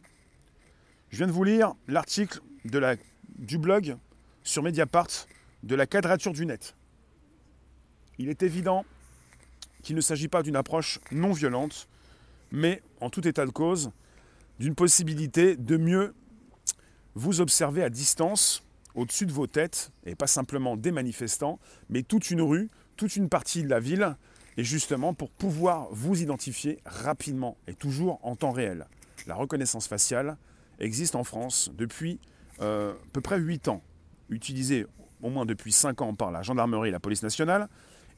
Je 1.11 1.17
viens 1.17 1.27
de 1.27 1.33
vous 1.33 1.43
lire 1.43 1.75
l'article 1.89 2.41
du 2.65 3.59
blog 3.59 3.97
sur 4.45 4.63
Mediapart 4.63 5.09
de 5.65 5.75
la 5.75 5.85
quadrature 5.85 6.33
du 6.33 6.47
net. 6.47 6.77
Il 8.19 8.29
est 8.29 8.45
évident 8.45 8.85
qu'il 9.83 9.97
ne 9.97 10.01
s'agit 10.01 10.29
pas 10.29 10.45
d'une 10.45 10.55
approche 10.55 11.01
non 11.11 11.33
violente, 11.33 11.89
mais 12.53 12.83
en 13.01 13.11
tout 13.11 13.27
état 13.27 13.45
de 13.45 13.51
cause, 13.51 13.91
d'une 14.61 14.77
possibilité 14.77 15.57
de 15.57 15.77
mieux 15.77 16.15
vous 17.17 17.41
observer 17.41 17.83
à 17.83 17.91
distance, 17.91 18.63
au-dessus 18.95 19.27
de 19.27 19.33
vos 19.33 19.49
têtes, 19.49 19.91
et 20.07 20.15
pas 20.15 20.29
simplement 20.29 20.77
des 20.77 20.93
manifestants, 20.93 21.59
mais 21.89 22.05
toute 22.05 22.31
une 22.31 22.43
rue, 22.43 22.71
toute 22.95 23.17
une 23.17 23.29
partie 23.29 23.65
de 23.65 23.69
la 23.69 23.81
ville, 23.81 24.17
et 24.57 24.65
justement 24.65 25.15
pour 25.15 25.31
pouvoir 25.31 25.89
vous 25.91 26.21
identifier 26.21 26.79
rapidement 26.85 27.57
et 27.67 27.75
toujours 27.75 28.19
en 28.23 28.37
temps 28.37 28.53
réel. 28.53 28.87
La 29.27 29.35
reconnaissance 29.35 29.87
faciale 29.87 30.37
existe 30.79 31.15
en 31.15 31.25
France 31.25 31.71
depuis 31.77 32.19
euh, 32.61 32.93
à 32.93 32.97
peu 33.13 33.21
près 33.21 33.39
8 33.39 33.69
ans, 33.69 33.83
utilisée 34.29 34.87
au 35.23 35.31
moins 35.31 35.47
depuis 35.47 35.73
5 35.73 36.03
ans 36.03 36.15
par 36.15 36.31
la 36.31 36.43
gendarmerie 36.43 36.89
et 36.89 36.93
la 36.93 37.01
police 37.01 37.23
nationale, 37.23 37.69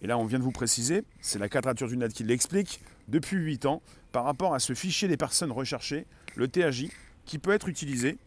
et 0.04 0.06
là, 0.06 0.18
on 0.18 0.26
vient 0.26 0.38
de 0.38 0.44
vous 0.44 0.52
préciser, 0.52 1.02
c'est 1.22 1.38
la 1.38 1.48
quadrature 1.48 1.88
du 1.88 1.96
net 1.96 2.12
qui 2.12 2.24
l'explique, 2.24 2.82
depuis 3.08 3.38
8 3.38 3.64
ans, 3.64 3.80
par 4.12 4.24
rapport 4.24 4.54
à 4.54 4.58
ce 4.58 4.74
fichier 4.74 5.08
des 5.08 5.16
personnes 5.16 5.50
recherchées, 5.50 6.06
le 6.36 6.46
TAJ, 6.46 6.88
qui 7.24 7.38
peut 7.38 7.52
être 7.52 7.68
utilisé 7.68 8.18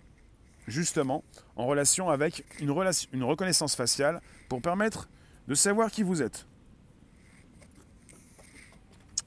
justement 0.68 1.24
en 1.56 1.68
relation 1.68 2.10
avec 2.10 2.44
une, 2.60 2.74
une 3.14 3.24
reconnaissance 3.24 3.76
faciale 3.76 4.22
pour 4.50 4.62
permettre 4.62 5.08
de 5.48 5.54
savoir 5.54 5.92
qui 5.92 6.02
vous 6.02 6.24
êtes. 6.24 6.48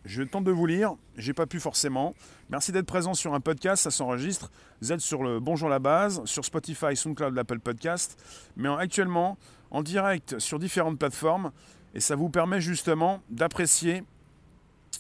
Je 0.07 0.23
tente 0.23 0.45
de 0.45 0.50
vous 0.50 0.64
lire, 0.64 0.95
j'ai 1.16 1.35
pas 1.35 1.47
pu 1.47 1.61
forcément. 1.61 2.14
Merci 2.49 2.73
d'être 2.73 2.87
présent 2.87 3.12
sur 3.12 3.35
un 3.35 3.40
podcast, 3.40 3.83
ça 3.83 3.90
s'enregistre. 3.90 4.50
Vous 4.80 4.92
êtes 4.92 5.00
sur 5.00 5.23
le 5.23 5.40
Bonjour 5.40 5.69
la 5.69 5.78
base, 5.78 6.25
sur 6.25 6.42
Spotify, 6.42 6.97
SoundCloud, 6.97 7.35
l'Apple 7.35 7.59
Podcast, 7.59 8.19
mais 8.57 8.71
actuellement 8.71 9.37
en 9.71 9.83
direct 9.83 10.38
sur 10.38 10.59
différentes 10.59 10.99
plateformes. 10.99 11.52
Et 11.95 12.00
ça 12.00 12.16
vous 12.16 12.30
permet 12.30 12.62
justement 12.62 13.21
d'apprécier 13.28 14.02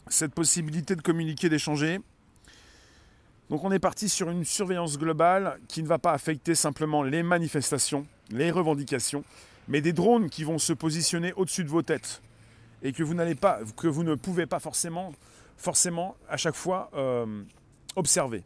cette 0.08 0.34
possibilité 0.34 0.96
de 0.96 1.02
communiquer, 1.02 1.48
d'échanger. 1.48 2.00
Donc 3.48 3.64
on 3.64 3.72
est 3.72 3.78
parti 3.78 4.10
sur 4.10 4.28
une 4.28 4.44
surveillance 4.44 4.98
globale 4.98 5.60
qui 5.66 5.82
ne 5.82 5.88
va 5.88 5.98
pas 5.98 6.12
affecter 6.12 6.54
simplement 6.54 7.02
les 7.02 7.22
manifestations, 7.22 8.06
les 8.30 8.50
revendications, 8.50 9.24
mais 9.66 9.80
des 9.80 9.94
drones 9.94 10.28
qui 10.28 10.44
vont 10.44 10.58
se 10.58 10.74
positionner 10.74 11.32
au-dessus 11.32 11.64
de 11.64 11.70
vos 11.70 11.82
têtes 11.82 12.20
et 12.82 12.92
que 12.92 13.02
vous 13.02 13.14
n'allez 13.14 13.34
pas, 13.34 13.60
que 13.76 13.88
vous 13.88 14.04
ne 14.04 14.14
pouvez 14.14 14.46
pas 14.46 14.60
forcément, 14.60 15.12
forcément 15.56 16.16
à 16.28 16.36
chaque 16.36 16.54
fois 16.54 16.90
euh, 16.94 17.42
observer. 17.96 18.44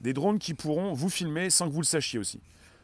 Des 0.00 0.12
drones 0.12 0.38
qui 0.38 0.54
pourront 0.54 0.92
vous 0.92 1.08
filmer 1.08 1.50
sans 1.50 1.68
que 1.68 1.72
vous 1.72 1.80
le 1.80 1.86
sachiez 1.86 2.18
aussi. 2.18 2.40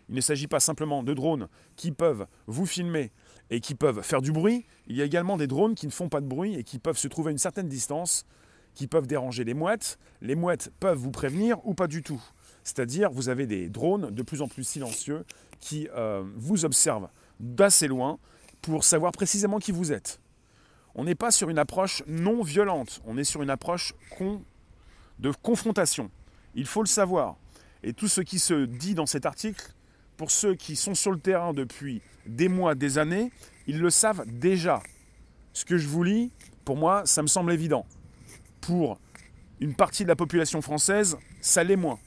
Il 0.08 0.14
ne 0.14 0.20
s'agit 0.20 0.46
pas 0.46 0.60
simplement 0.60 1.02
de 1.02 1.14
drones 1.14 1.48
qui 1.76 1.92
peuvent 1.92 2.26
vous 2.46 2.66
filmer 2.66 3.12
et 3.50 3.60
qui 3.60 3.74
peuvent 3.74 4.02
faire 4.02 4.20
du 4.20 4.32
bruit. 4.32 4.66
Il 4.86 4.96
y 4.96 5.02
a 5.02 5.04
également 5.04 5.36
des 5.36 5.46
drones 5.46 5.74
qui 5.74 5.86
ne 5.86 5.92
font 5.92 6.08
pas 6.08 6.20
de 6.20 6.26
bruit 6.26 6.56
et 6.56 6.64
qui 6.64 6.78
peuvent 6.78 6.98
se 6.98 7.08
trouver 7.08 7.28
à 7.28 7.32
une 7.32 7.38
certaine 7.38 7.68
distance, 7.68 8.26
qui 8.74 8.86
peuvent 8.86 9.06
déranger 9.06 9.44
les 9.44 9.54
mouettes. 9.54 9.98
Les 10.20 10.34
mouettes 10.34 10.70
peuvent 10.80 10.98
vous 10.98 11.10
prévenir 11.10 11.64
ou 11.64 11.74
pas 11.74 11.86
du 11.86 12.02
tout. 12.02 12.22
C'est-à-dire, 12.64 13.10
vous 13.10 13.28
avez 13.28 13.46
des 13.46 13.68
drones 13.68 14.10
de 14.10 14.22
plus 14.22 14.42
en 14.42 14.48
plus 14.48 14.64
silencieux 14.64 15.24
qui 15.60 15.88
euh, 15.94 16.24
vous 16.36 16.64
observent 16.64 17.08
d'assez 17.40 17.88
loin 17.88 18.18
pour 18.62 18.84
savoir 18.84 19.12
précisément 19.12 19.58
qui 19.58 19.72
vous 19.72 19.92
êtes. 19.92 20.20
On 20.94 21.04
n'est 21.04 21.14
pas 21.14 21.30
sur 21.30 21.50
une 21.50 21.58
approche 21.58 22.02
non 22.06 22.42
violente, 22.42 23.00
on 23.04 23.18
est 23.18 23.24
sur 23.24 23.42
une 23.42 23.50
approche 23.50 23.94
de 25.18 25.32
confrontation. 25.42 26.10
Il 26.54 26.66
faut 26.66 26.82
le 26.82 26.88
savoir. 26.88 27.36
Et 27.82 27.92
tout 27.92 28.08
ce 28.08 28.20
qui 28.20 28.38
se 28.38 28.64
dit 28.64 28.94
dans 28.94 29.06
cet 29.06 29.26
article 29.26 29.72
pour 30.16 30.30
ceux 30.30 30.54
qui 30.54 30.76
sont 30.76 30.94
sur 30.94 31.10
le 31.10 31.18
terrain 31.18 31.52
depuis 31.52 32.00
des 32.26 32.48
mois, 32.48 32.74
des 32.74 32.98
années, 32.98 33.32
ils 33.66 33.80
le 33.80 33.90
savent 33.90 34.24
déjà. 34.26 34.82
Ce 35.52 35.64
que 35.64 35.76
je 35.76 35.88
vous 35.88 36.04
lis, 36.04 36.30
pour 36.64 36.76
moi, 36.76 37.04
ça 37.04 37.22
me 37.22 37.26
semble 37.26 37.52
évident. 37.52 37.84
Pour 38.60 38.98
une 39.60 39.74
partie 39.74 40.04
de 40.04 40.08
la 40.08 40.16
population 40.16 40.62
française, 40.62 41.16
ça 41.40 41.64
l'est 41.64 41.76
moins. 41.76 41.98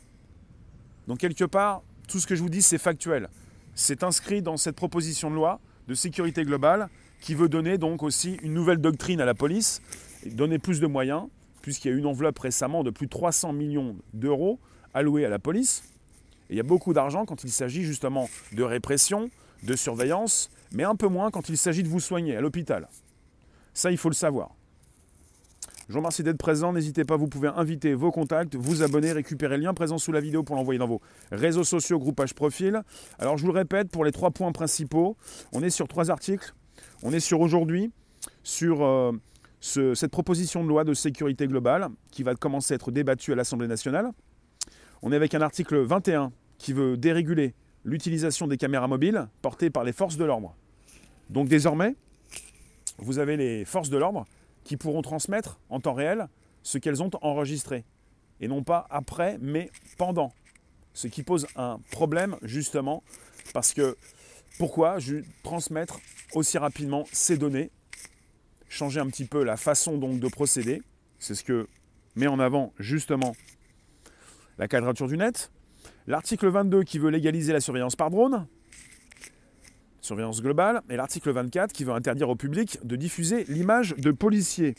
Donc 1.08 1.20
quelque 1.20 1.44
part, 1.44 1.82
tout 2.08 2.20
ce 2.20 2.28
que 2.28 2.36
je 2.36 2.42
vous 2.42 2.50
dis, 2.50 2.62
c'est 2.62 2.78
factuel. 2.78 3.30
C'est 3.76 4.04
inscrit 4.04 4.42
dans 4.42 4.58
cette 4.58 4.76
proposition 4.76 5.30
de 5.30 5.36
loi 5.36 5.60
de 5.88 5.94
sécurité 5.94 6.44
globale 6.44 6.90
qui 7.20 7.36
veut 7.36 7.50
donner 7.50 7.78
donc 7.78 8.04
aussi 8.04 8.38
une 8.42 8.54
nouvelle 8.54 8.78
doctrine 8.78 9.22
à 9.22 9.26
la 9.26 9.34
police, 9.34 9.82
donner 10.26 10.60
plus 10.60 10.80
de 10.80 10.88
moyens, 10.88 11.28
puisqu'il 11.62 11.92
y 11.92 11.94
a 11.94 11.98
une 11.98 12.06
enveloppe 12.06 12.40
récemment 12.40 12.84
de 12.84 12.90
plus 12.90 13.08
de 13.08 13.12
300 13.12 13.54
millions 13.54 13.96
d'euros 14.14 14.60
alloués 14.94 15.26
à 15.26 15.30
la 15.30 15.40
police 15.40 15.84
il 16.50 16.56
y 16.56 16.60
a 16.60 16.64
beaucoup 16.64 16.94
d'argent 16.94 17.26
quand 17.26 17.44
il 17.44 17.52
s'agit 17.52 17.84
justement 17.84 18.30
de 18.54 18.64
répression, 18.64 19.30
de 19.64 19.76
surveillance, 19.76 20.50
mais 20.72 20.84
un 20.84 20.96
peu 20.96 21.08
moins 21.08 21.32
quand 21.32 21.50
il 21.50 21.58
s'agit 21.58 21.84
de 21.84 21.90
vous 21.90 22.00
soigner 22.00 22.36
à 22.36 22.42
l'hôpital. 22.42 22.88
Ça, 23.74 23.92
il 23.92 23.98
faut 23.98 24.10
le 24.10 24.16
savoir. 24.16 24.52
Je 25.88 25.94
vous 25.94 26.00
remercie 26.00 26.24
d'être 26.24 26.38
présent. 26.38 26.74
N'hésitez 26.74 27.06
pas, 27.06 27.16
vous 27.16 27.28
pouvez 27.28 27.48
inviter 27.48 27.94
vos 27.94 28.12
contacts, 28.12 28.56
vous 28.56 28.84
abonner, 28.84 29.14
récupérer 29.14 29.58
le 29.58 29.64
lien 29.64 29.74
présent 29.74 29.98
sous 29.98 30.12
la 30.12 30.20
vidéo 30.20 30.44
pour 30.44 30.56
l'envoyer 30.56 30.80
dans 30.80 30.88
vos 30.88 31.02
réseaux 31.32 31.64
sociaux, 31.64 31.98
groupage 31.98 32.34
profil. 32.34 32.82
Alors, 33.20 33.38
je 33.38 33.46
vous 33.46 33.52
le 33.52 33.58
répète, 33.58 33.90
pour 33.90 34.04
les 34.04 34.12
trois 34.12 34.32
points 34.32 34.52
principaux, 34.52 35.16
on 35.54 35.64
est 35.64 35.70
sur 35.70 35.88
trois 35.88 36.12
articles. 36.12 36.54
On 37.08 37.14
est 37.14 37.22
sur 37.22 37.40
aujourd'hui, 37.40 37.90
sur 38.44 38.84
euh, 38.84 39.14
cette 39.62 40.12
proposition 40.12 40.62
de 40.62 40.68
loi 40.68 40.84
de 40.84 40.94
sécurité 40.94 41.48
globale 41.48 41.88
qui 42.12 42.22
va 42.22 42.36
commencer 42.36 42.74
à 42.74 42.76
être 42.76 42.92
débattue 42.92 43.32
à 43.32 43.36
l'Assemblée 43.36 43.70
nationale. 43.70 44.12
On 45.02 45.14
est 45.14 45.16
avec 45.16 45.34
un 45.34 45.40
article 45.40 45.78
21 45.78 46.34
qui 46.58 46.74
veut 46.74 46.98
déréguler 46.98 47.54
l'utilisation 47.86 48.46
des 48.46 48.58
caméras 48.58 48.90
mobiles 48.90 49.30
portées 49.42 49.70
par 49.70 49.86
les 49.86 49.94
forces 49.94 50.18
de 50.18 50.26
l'ordre. 50.26 50.54
Donc 51.30 51.48
désormais, 51.48 51.96
vous 52.98 53.20
avez 53.20 53.38
les 53.38 53.64
forces 53.64 53.90
de 53.90 53.98
l'ordre 53.98 54.26
qui 54.66 54.76
pourront 54.76 55.02
transmettre 55.02 55.62
en 55.70 55.80
temps 55.80 55.94
réel 55.94 56.28
ce 56.62 56.78
qu'elles 56.78 57.02
ont 57.02 57.12
enregistré. 57.22 57.86
Et 58.42 58.50
non 58.50 58.64
pas 58.64 58.86
après, 58.90 59.38
mais 59.40 59.72
pendant. 59.98 60.34
Ce 60.94 61.08
qui 61.08 61.24
pose 61.24 61.48
un 61.56 61.80
problème 61.90 62.36
justement 62.42 63.02
parce 63.54 63.74
que 63.74 63.96
pourquoi 64.58 64.98
transmettre 65.44 66.00
aussi 66.34 66.58
rapidement 66.58 67.06
ces 67.12 67.38
données 67.38 67.72
Changer 68.70 69.00
un 69.00 69.08
petit 69.08 69.26
peu 69.26 69.44
la 69.44 69.56
façon 69.56 69.98
donc 69.98 70.20
de 70.20 70.28
procéder. 70.28 70.82
C'est 71.20 71.36
ce 71.36 71.44
que 71.44 71.68
met 72.16 72.28
en 72.28 72.40
avant 72.40 72.74
justement 72.80 73.36
la 74.58 74.68
quadrature 74.68 75.08
du 75.08 75.18
net. 75.18 75.52
L'article 76.06 76.48
22 76.50 76.84
qui 76.84 77.00
veut 77.00 77.10
légaliser 77.10 77.54
la 77.54 77.62
surveillance 77.62 77.96
par 77.96 78.10
drone, 78.10 78.48
surveillance 80.02 80.42
globale, 80.42 80.82
et 80.90 80.96
l'article 80.96 81.32
24 81.32 81.72
qui 81.72 81.84
veut 81.84 81.94
interdire 81.94 82.30
au 82.30 82.36
public 82.36 82.80
de 82.84 82.96
diffuser 82.96 83.44
l'image 83.46 83.96
de 83.98 84.12
policiers. 84.12 84.76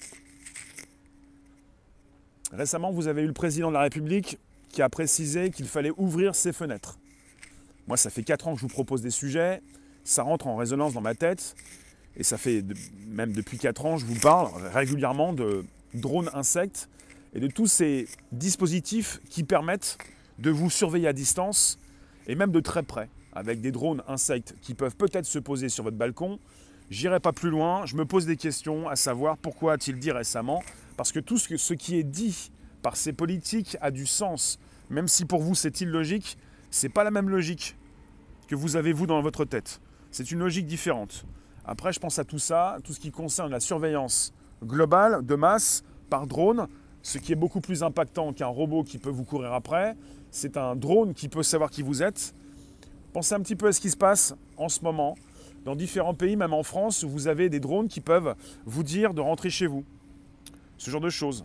Récemment, 2.52 2.90
vous 2.90 3.08
avez 3.08 3.22
eu 3.22 3.26
le 3.26 3.32
président 3.32 3.68
de 3.68 3.74
la 3.74 3.82
République 3.82 4.38
qui 4.70 4.82
a 4.82 4.88
précisé 4.88 5.50
qu'il 5.50 5.66
fallait 5.66 5.92
ouvrir 5.96 6.34
ses 6.34 6.52
fenêtres. 6.52 6.98
Moi, 7.88 7.96
ça 7.96 8.10
fait 8.10 8.22
4 8.22 8.48
ans 8.48 8.52
que 8.52 8.58
je 8.58 8.62
vous 8.62 8.72
propose 8.72 9.00
des 9.00 9.10
sujets, 9.10 9.62
ça 10.04 10.22
rentre 10.22 10.46
en 10.46 10.56
résonance 10.56 10.92
dans 10.92 11.00
ma 11.00 11.14
tête, 11.14 11.56
et 12.16 12.22
ça 12.22 12.36
fait 12.36 12.62
même 13.08 13.32
depuis 13.32 13.56
4 13.56 13.86
ans, 13.86 13.96
je 13.96 14.04
vous 14.04 14.18
parle 14.20 14.50
régulièrement 14.74 15.32
de 15.32 15.64
drones 15.94 16.30
insectes 16.34 16.90
et 17.34 17.40
de 17.40 17.46
tous 17.46 17.66
ces 17.66 18.06
dispositifs 18.30 19.20
qui 19.30 19.42
permettent 19.42 19.96
de 20.38 20.50
vous 20.50 20.68
surveiller 20.68 21.08
à 21.08 21.14
distance 21.14 21.78
et 22.26 22.34
même 22.34 22.52
de 22.52 22.60
très 22.60 22.82
près, 22.82 23.08
avec 23.32 23.62
des 23.62 23.72
drones 23.72 24.02
insectes 24.06 24.54
qui 24.60 24.74
peuvent 24.74 24.96
peut-être 24.96 25.26
se 25.26 25.38
poser 25.38 25.70
sur 25.70 25.84
votre 25.84 25.96
balcon. 25.96 26.38
J'irai 26.90 27.20
pas 27.20 27.32
plus 27.32 27.50
loin, 27.50 27.86
je 27.86 27.96
me 27.96 28.04
pose 28.04 28.26
des 28.26 28.36
questions 28.36 28.88
à 28.88 28.96
savoir 28.96 29.38
pourquoi 29.38 29.74
a-t-il 29.74 29.98
dit 29.98 30.10
récemment. 30.10 30.62
Parce 30.98 31.12
que 31.12 31.20
tout 31.20 31.38
ce, 31.38 31.74
qui 31.74 31.96
est 31.96 32.04
dit 32.04 32.50
par 32.82 32.96
ces 32.96 33.14
politiques 33.14 33.78
a 33.80 33.90
du 33.90 34.04
sens, 34.04 34.58
même 34.90 35.08
si 35.08 35.24
pour 35.24 35.42
vous 35.42 35.54
c'est 35.54 35.80
illogique, 35.80 36.36
c'est 36.70 36.88
pas 36.88 37.04
la 37.04 37.10
même 37.10 37.28
logique 37.28 37.76
que 38.46 38.54
vous 38.54 38.76
avez 38.76 38.92
vous 38.92 39.06
dans 39.06 39.20
votre 39.20 39.44
tête. 39.44 39.80
C'est 40.10 40.30
une 40.30 40.38
logique 40.38 40.66
différente. 40.66 41.24
Après, 41.64 41.92
je 41.92 42.00
pense 42.00 42.18
à 42.18 42.24
tout 42.24 42.38
ça, 42.38 42.78
tout 42.82 42.92
ce 42.92 43.00
qui 43.00 43.10
concerne 43.10 43.50
la 43.50 43.60
surveillance 43.60 44.32
globale 44.64 45.24
de 45.24 45.34
masse 45.34 45.84
par 46.08 46.26
drone, 46.26 46.66
ce 47.02 47.18
qui 47.18 47.32
est 47.32 47.36
beaucoup 47.36 47.60
plus 47.60 47.82
impactant 47.82 48.32
qu'un 48.32 48.46
robot 48.46 48.84
qui 48.84 48.98
peut 48.98 49.10
vous 49.10 49.24
courir 49.24 49.52
après, 49.52 49.96
c'est 50.30 50.56
un 50.56 50.76
drone 50.76 51.14
qui 51.14 51.28
peut 51.28 51.42
savoir 51.42 51.70
qui 51.70 51.82
vous 51.82 52.02
êtes. 52.02 52.34
Pensez 53.12 53.34
un 53.34 53.40
petit 53.40 53.56
peu 53.56 53.68
à 53.68 53.72
ce 53.72 53.80
qui 53.80 53.90
se 53.90 53.96
passe 53.96 54.34
en 54.56 54.68
ce 54.68 54.82
moment 54.82 55.14
dans 55.64 55.76
différents 55.76 56.14
pays, 56.14 56.36
même 56.36 56.54
en 56.54 56.62
France, 56.62 57.02
où 57.02 57.08
vous 57.08 57.28
avez 57.28 57.48
des 57.48 57.60
drones 57.60 57.88
qui 57.88 58.00
peuvent 58.00 58.34
vous 58.64 58.82
dire 58.82 59.12
de 59.12 59.20
rentrer 59.20 59.50
chez 59.50 59.66
vous. 59.66 59.84
Ce 60.78 60.90
genre 60.90 61.00
de 61.00 61.10
choses. 61.10 61.44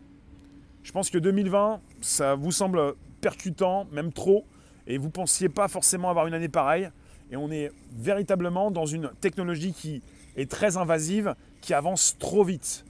Je 0.84 0.92
pense 0.92 1.10
que 1.10 1.18
2020, 1.18 1.82
ça 2.01 2.36
vous 2.36 2.51
semble 2.51 2.94
percutant, 3.22 3.86
même 3.92 4.13
trop, 4.13 4.46
et 4.88 4.98
vous 4.98 5.08
ne 5.08 5.12
pensiez 5.12 5.50
pas 5.50 5.68
forcément 5.68 6.10
avoir 6.10 6.28
une 6.28 6.34
année 6.34 6.50
pareille. 6.50 6.90
Et 7.32 7.38
on 7.38 7.52
est 7.52 7.72
véritablement 7.98 8.72
dans 8.72 8.86
une 8.86 9.10
technologie 9.22 9.74
qui 9.74 10.02
est 10.36 10.50
très 10.50 10.78
invasive, 10.78 11.36
qui 11.62 11.74
avance 11.74 12.18
trop 12.20 12.44
vite. 12.44 12.86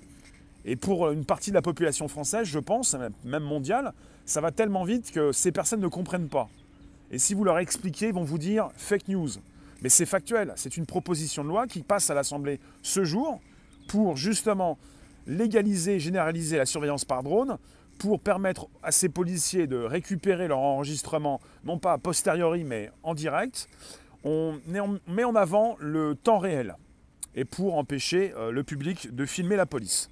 Et 0.66 0.76
pour 0.76 1.12
une 1.12 1.26
partie 1.26 1.52
de 1.52 1.56
la 1.56 1.62
population 1.62 2.08
française, 2.08 2.48
je 2.48 2.60
pense, 2.60 2.96
même 3.26 3.44
mondiale, 3.44 3.94
ça 4.26 4.42
va 4.42 4.52
tellement 4.52 4.84
vite 4.84 5.12
que 5.12 5.32
ces 5.32 5.52
personnes 5.52 5.82
ne 5.82 5.88
comprennent 5.88 6.30
pas. 6.30 6.50
Et 7.12 7.20
si 7.20 7.34
vous 7.34 7.44
leur 7.44 7.60
expliquez, 7.60 8.08
ils 8.08 8.14
vont 8.14 8.24
vous 8.24 8.38
dire 8.38 8.70
fake 8.78 9.10
news. 9.10 9.30
Mais 9.82 9.90
c'est 9.90 10.06
factuel, 10.06 10.54
c'est 10.56 10.78
une 10.78 10.86
proposition 10.86 11.44
de 11.44 11.50
loi 11.50 11.68
qui 11.68 11.84
passe 11.84 12.10
à 12.10 12.14
l'Assemblée 12.14 12.60
ce 12.82 13.04
jour 13.04 13.42
pour 13.90 14.16
justement 14.16 14.78
légaliser, 15.28 16.00
généraliser 16.00 16.58
la 16.58 16.66
surveillance 16.66 17.04
par 17.04 17.22
drone, 17.22 17.58
pour 17.98 18.20
permettre 18.20 18.68
à 18.82 18.92
ces 18.92 19.10
policiers 19.10 19.68
de 19.68 19.78
récupérer 19.78 20.48
leur 20.48 20.60
enregistrement, 20.60 21.40
non 21.64 21.78
pas 21.78 21.94
a 21.94 21.98
posteriori, 21.98 22.64
mais 22.64 22.92
en 23.04 23.14
direct. 23.14 23.70
On 24.24 24.60
met 24.66 25.24
en 25.24 25.36
avant 25.36 25.76
le 25.80 26.16
temps 26.16 26.38
réel 26.38 26.76
et 27.36 27.46
pour 27.46 27.78
empêcher 27.78 28.34
euh, 28.36 28.52
le 28.52 28.64
public 28.64 29.14
de 29.14 29.26
filmer 29.26 29.56
la 29.56 29.66
police. 29.66 30.10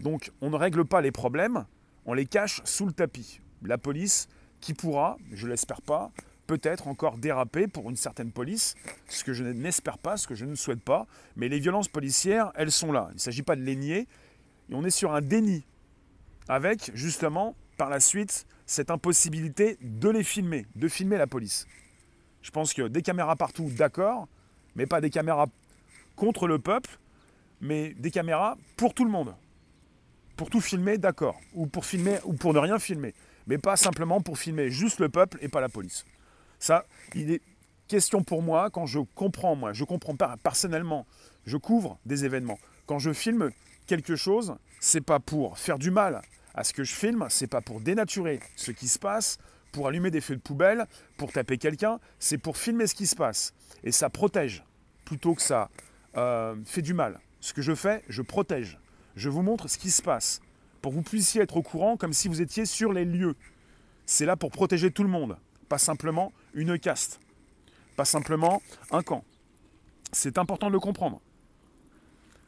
Donc 0.00 0.32
on 0.40 0.50
ne 0.50 0.56
règle 0.56 0.84
pas 0.84 1.00
les 1.00 1.12
problèmes, 1.12 1.64
on 2.06 2.14
les 2.14 2.26
cache 2.26 2.60
sous 2.64 2.86
le 2.86 2.92
tapis. 2.92 3.40
La 3.62 3.78
police 3.78 4.28
qui 4.60 4.74
pourra, 4.74 5.16
je 5.32 5.46
l'espère 5.46 5.82
pas, 5.82 6.10
peut-être 6.46 6.88
encore 6.88 7.18
déraper 7.18 7.68
pour 7.68 7.90
une 7.90 7.96
certaine 7.96 8.32
police, 8.32 8.74
ce 9.08 9.22
que 9.22 9.32
je 9.32 9.44
n'espère 9.44 9.98
pas, 9.98 10.16
ce 10.16 10.26
que 10.26 10.34
je 10.34 10.44
ne 10.44 10.54
souhaite 10.54 10.82
pas, 10.82 11.06
mais 11.36 11.48
les 11.48 11.58
violences 11.58 11.88
policières, 11.88 12.52
elles 12.54 12.72
sont 12.72 12.90
là. 12.90 13.08
Il 13.10 13.14
ne 13.14 13.20
s'agit 13.20 13.42
pas 13.42 13.56
de 13.56 13.62
les 13.62 13.76
nier, 13.76 14.08
on 14.72 14.84
est 14.84 14.90
sur 14.90 15.12
un 15.12 15.20
déni, 15.20 15.64
avec 16.48 16.90
justement, 16.94 17.54
par 17.76 17.90
la 17.90 18.00
suite, 18.00 18.46
cette 18.66 18.90
impossibilité 18.90 19.78
de 19.80 20.08
les 20.08 20.24
filmer, 20.24 20.66
de 20.74 20.88
filmer 20.88 21.16
la 21.16 21.26
police. 21.26 21.66
Je 22.42 22.50
pense 22.50 22.72
que 22.72 22.88
des 22.88 23.02
caméras 23.02 23.36
partout, 23.36 23.70
d'accord, 23.70 24.28
mais 24.74 24.86
pas 24.86 25.00
des 25.00 25.10
caméras 25.10 25.46
contre 26.16 26.46
le 26.46 26.58
peuple, 26.58 26.98
mais 27.60 27.94
des 27.94 28.10
caméras 28.10 28.56
pour 28.76 28.94
tout 28.94 29.04
le 29.04 29.10
monde. 29.10 29.34
Pour 30.36 30.50
tout 30.50 30.60
filmer, 30.60 30.98
d'accord. 30.98 31.40
Ou 31.54 31.66
pour 31.66 31.84
ne 31.84 32.58
rien 32.58 32.78
filmer. 32.78 33.14
Mais 33.46 33.58
pas 33.58 33.76
simplement 33.76 34.20
pour 34.20 34.38
filmer 34.38 34.70
juste 34.70 35.00
le 35.00 35.08
peuple 35.08 35.38
et 35.40 35.48
pas 35.48 35.60
la 35.60 35.68
police. 35.68 36.04
Ça, 36.58 36.84
il 37.14 37.32
est 37.32 37.42
question 37.88 38.22
pour 38.22 38.42
moi, 38.42 38.70
quand 38.70 38.86
je 38.86 39.00
comprends, 39.14 39.56
moi, 39.56 39.72
je 39.72 39.84
comprends 39.84 40.14
pas 40.14 40.36
personnellement, 40.42 41.06
je 41.46 41.56
couvre 41.56 41.98
des 42.04 42.24
événements. 42.24 42.58
Quand 42.86 42.98
je 42.98 43.12
filme 43.12 43.50
quelque 43.86 44.14
chose, 44.14 44.54
c'est 44.78 45.00
pas 45.00 45.18
pour 45.18 45.58
faire 45.58 45.78
du 45.78 45.90
mal 45.90 46.22
à 46.58 46.64
ce 46.64 46.72
que 46.72 46.82
je 46.82 46.92
filme, 46.92 47.24
c'est 47.30 47.46
pas 47.46 47.60
pour 47.60 47.80
dénaturer 47.80 48.40
ce 48.56 48.72
qui 48.72 48.88
se 48.88 48.98
passe, 48.98 49.38
pour 49.70 49.86
allumer 49.86 50.10
des 50.10 50.20
feux 50.20 50.34
de 50.34 50.40
poubelle, 50.40 50.86
pour 51.16 51.30
taper 51.30 51.56
quelqu'un, 51.56 52.00
c'est 52.18 52.36
pour 52.36 52.56
filmer 52.56 52.88
ce 52.88 52.96
qui 52.96 53.06
se 53.06 53.14
passe. 53.14 53.54
Et 53.84 53.92
ça 53.92 54.10
protège, 54.10 54.64
plutôt 55.04 55.34
que 55.34 55.42
ça 55.42 55.70
euh, 56.16 56.56
fait 56.64 56.82
du 56.82 56.94
mal. 56.94 57.20
Ce 57.40 57.52
que 57.52 57.62
je 57.62 57.76
fais, 57.76 58.02
je 58.08 58.22
protège 58.22 58.76
je 59.14 59.28
vous 59.28 59.42
montre 59.42 59.68
ce 59.68 59.78
qui 59.78 59.90
se 59.90 60.02
passe, 60.02 60.40
pour 60.82 60.92
que 60.92 60.96
vous 60.96 61.02
puissiez 61.02 61.42
être 61.42 61.56
au 61.56 61.62
courant 61.62 61.96
comme 61.96 62.12
si 62.12 62.28
vous 62.28 62.40
étiez 62.40 62.66
sur 62.66 62.92
les 62.92 63.04
lieux. 63.04 63.36
C'est 64.06 64.26
là 64.26 64.36
pour 64.36 64.50
protéger 64.50 64.90
tout 64.90 65.02
le 65.02 65.08
monde, 65.08 65.36
pas 65.68 65.78
simplement 65.78 66.32
une 66.54 66.78
caste, 66.78 67.20
pas 67.96 68.04
simplement 68.04 68.62
un 68.90 69.02
camp. 69.02 69.24
C'est 70.12 70.38
important 70.38 70.68
de 70.68 70.72
le 70.72 70.80
comprendre. 70.80 71.20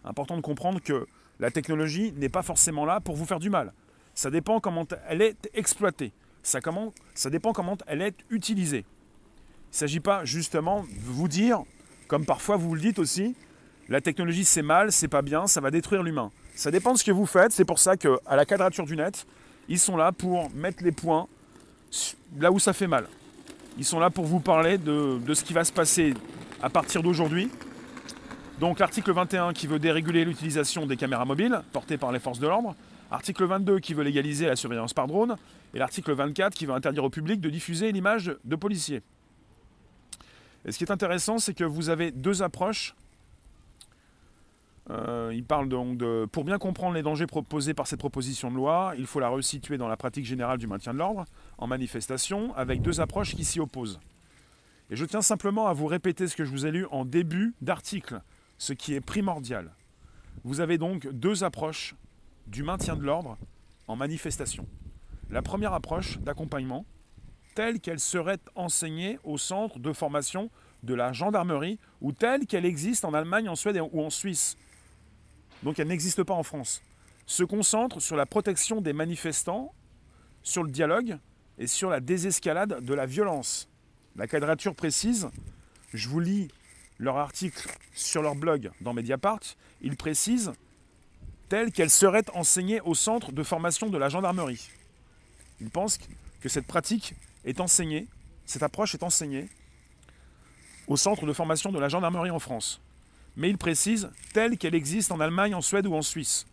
Important 0.04 0.36
de 0.36 0.42
comprendre 0.42 0.80
que 0.80 1.06
la 1.40 1.50
technologie 1.50 2.12
n'est 2.12 2.28
pas 2.28 2.42
forcément 2.42 2.84
là 2.84 3.00
pour 3.00 3.16
vous 3.16 3.26
faire 3.26 3.40
du 3.40 3.50
mal. 3.50 3.72
Ça 4.20 4.30
dépend 4.30 4.61
comment 4.61 4.87
elle 5.09 5.22
est 5.22 5.48
exploitée. 5.54 6.12
Ça, 6.42 6.61
comment, 6.61 6.92
ça 7.14 7.30
dépend 7.30 7.54
comment 7.54 7.78
elle 7.87 8.02
est 8.02 8.14
utilisée. 8.28 8.85
Il 8.85 9.72
ne 9.72 9.76
s'agit 9.78 10.00
pas 10.00 10.26
justement 10.26 10.83
de 10.83 10.88
vous 11.06 11.26
dire, 11.26 11.62
comme 12.06 12.26
parfois 12.26 12.56
vous 12.59 12.74
le 12.74 12.83
dites 12.83 12.98
aussi, 12.98 13.35
la 13.88 14.02
technologie 14.02 14.44
c'est 14.44 14.61
mal, 14.61 14.92
c'est 14.92 15.09
pas 15.09 15.22
bien, 15.22 15.46
ça 15.46 15.62
va 15.62 15.70
détruire 15.70 16.02
l'humain. 16.02 16.30
Ça 16.54 16.70
dépend 16.70 16.92
de 16.92 16.98
ce 16.98 17.04
que 17.04 17.12
vous 17.12 17.24
faites. 17.24 17.52
C'est 17.52 17.64
pour 17.64 17.78
ça 17.78 17.96
qu'à 17.96 18.11
la 18.28 18.44
quadrature 18.44 18.85
du 18.85 18.94
net, 18.94 19.26
ils 19.70 19.78
sont 19.78 19.96
là 19.96 20.12
pour 20.12 20.50
mettre 20.50 20.85
les 20.85 20.92
points 20.92 21.26
là 22.38 22.52
où 22.52 22.59
ça 22.59 22.74
fait 22.74 22.88
mal. 22.88 23.09
Ils 23.78 23.87
sont 23.87 24.00
là 24.00 24.11
pour 24.11 24.26
vous 24.26 24.40
parler 24.40 24.76
de, 24.76 25.18
ce 25.33 25.42
qui 25.42 25.54
va 25.54 25.64
se 25.64 25.72
passer 25.72 26.12
à 26.61 26.68
partir 26.68 27.02
d'aujourd'hui. 27.02 27.50
Donc 28.59 28.80
l'article 28.80 29.12
21 29.12 29.54
qui 29.54 29.66
veut 29.66 29.78
déréguler 29.78 30.26
l'utilisation 30.26 30.85
des 30.85 30.98
caméras 30.98 31.24
mobiles 31.24 31.62
portées 31.72 31.96
par 31.96 32.12
les 32.12 32.18
forces 32.18 32.38
de 32.38 32.48
l'ordre. 32.48 32.76
Article 33.10 33.44
22 33.44 33.80
qui 33.80 33.94
veut 33.94 34.04
légaliser 34.04 34.46
la 34.46 34.56
surveillance 34.56 34.94
par 34.94 35.06
drone. 35.06 35.36
Et 35.74 35.78
l'article 35.78 36.12
24 36.12 36.54
qui 36.54 36.66
veut 36.66 36.74
interdire 36.74 37.04
au 37.04 37.10
public 37.10 37.40
de 37.40 37.50
diffuser 37.50 37.92
l'image 37.92 38.34
de 38.44 38.56
policiers. 38.56 39.02
Et 40.64 40.72
ce 40.72 40.78
qui 40.78 40.84
est 40.84 40.90
intéressant, 40.92 41.38
c'est 41.38 41.54
que 41.54 41.64
vous 41.64 41.88
avez 41.88 42.10
deux 42.10 42.42
approches 42.42 42.94
euh, 44.90 45.30
il 45.32 45.44
parle 45.44 45.68
donc 45.68 45.98
de 45.98 46.26
pour 46.32 46.42
bien 46.44 46.58
comprendre 46.58 46.94
les 46.94 47.02
dangers 47.02 47.26
proposés 47.26 47.74
par 47.74 47.86
cette 47.86 48.00
proposition 48.00 48.50
de 48.50 48.56
loi, 48.56 48.92
il 48.98 49.06
faut 49.06 49.20
la 49.20 49.28
resituer 49.28 49.78
dans 49.78 49.86
la 49.86 49.96
pratique 49.96 50.24
générale 50.24 50.58
du 50.58 50.66
maintien 50.66 50.92
de 50.92 50.98
l'ordre 50.98 51.26
en 51.58 51.66
manifestation, 51.66 52.54
avec 52.56 52.82
deux 52.82 53.00
approches 53.00 53.36
qui 53.36 53.44
s'y 53.44 53.60
opposent. 53.60 54.00
Et 54.90 54.96
je 54.96 55.04
tiens 55.04 55.22
simplement 55.22 55.68
à 55.68 55.72
vous 55.72 55.86
répéter 55.86 56.26
ce 56.26 56.34
que 56.34 56.44
je 56.44 56.50
vous 56.50 56.66
ai 56.66 56.72
lu 56.72 56.86
en 56.90 57.04
début 57.04 57.54
d'article, 57.60 58.20
ce 58.58 58.72
qui 58.72 58.94
est 58.94 59.00
primordial. 59.00 59.70
Vous 60.42 60.60
avez 60.60 60.78
donc 60.78 61.06
deux 61.12 61.44
approches 61.44 61.94
du 62.46 62.62
maintien 62.62 62.96
de 62.96 63.03
l'ordre 63.03 63.37
en 63.88 63.96
manifestation. 63.96 64.66
La 65.31 65.42
première 65.42 65.72
approche 65.72 66.18
d'accompagnement, 66.18 66.85
telle 67.55 67.81
qu'elle 67.81 68.00
serait 68.00 68.40
enseignée 68.55 69.18
au 69.24 69.38
centre 69.38 69.79
de 69.79 69.92
formation 69.92 70.50
de 70.83 70.94
la 70.94 71.12
gendarmerie 71.12 71.79
ou 72.00 72.12
telle 72.12 72.46
qu'elle 72.46 72.64
existe 72.64 73.05
en 73.05 73.14
Allemagne, 73.14 73.48
en 73.48 73.57
Suède 73.57 73.81
ou 73.92 74.03
en 74.03 74.11
Suisse 74.11 74.57
donc 75.62 75.79
elle 75.79 75.88
n'existe 75.88 76.22
pas 76.22 76.35
en 76.35 76.42
France, 76.42 76.83
se 77.26 77.44
concentre 77.44 78.00
sur 78.00 78.16
la 78.16 78.26
protection 78.26 78.81
des 78.81 78.92
manifestants, 78.92 79.74
sur 80.42 80.62
le 80.62 80.70
dialogue 80.70 81.18
et 81.59 81.66
sur 81.66 81.90
la 81.90 82.00
désescalade 82.00 82.85
de 82.85 82.94
la 82.94 83.07
violence. 83.07 83.68
La 84.16 84.26
quadrature 84.26 84.74
précise, 84.74 85.29
je 85.92 86.09
vous 86.09 86.20
lis 86.20 86.48
leur 86.98 87.16
article 87.16 87.68
sur 87.94 88.22
leur 88.22 88.35
blog 88.35 88.70
dans 88.81 88.94
Mediapart, 88.94 89.40
ils 89.81 89.96
précisent 89.96 90.53
telle 91.50 91.70
qu'elle 91.70 91.90
serait 91.90 92.24
enseignée 92.32 92.80
au 92.80 92.94
centre 92.94 93.30
de 93.32 93.42
formation 93.42 93.90
de 93.90 93.98
la 93.98 94.08
gendarmerie. 94.08 94.70
Ils 95.60 95.68
pensent 95.68 95.98
que 96.40 96.48
cette 96.48 96.66
pratique 96.66 97.14
est 97.44 97.60
enseignée, 97.60 98.06
cette 98.46 98.62
approche 98.62 98.94
est 98.94 99.02
enseignée 99.02 99.50
au 100.86 100.96
centre 100.96 101.26
de 101.26 101.32
formation 101.34 101.70
de 101.70 101.78
la 101.78 101.90
gendarmerie 101.90 102.30
en 102.30 102.38
France 102.38 102.80
mais 103.36 103.48
il 103.48 103.58
précise 103.58 104.10
telle 104.32 104.58
qu'elle 104.58 104.74
existe 104.74 105.12
en 105.12 105.20
Allemagne, 105.20 105.54
en 105.54 105.60
Suède 105.60 105.86
ou 105.86 105.94
en 105.94 106.02
Suisse. 106.02 106.46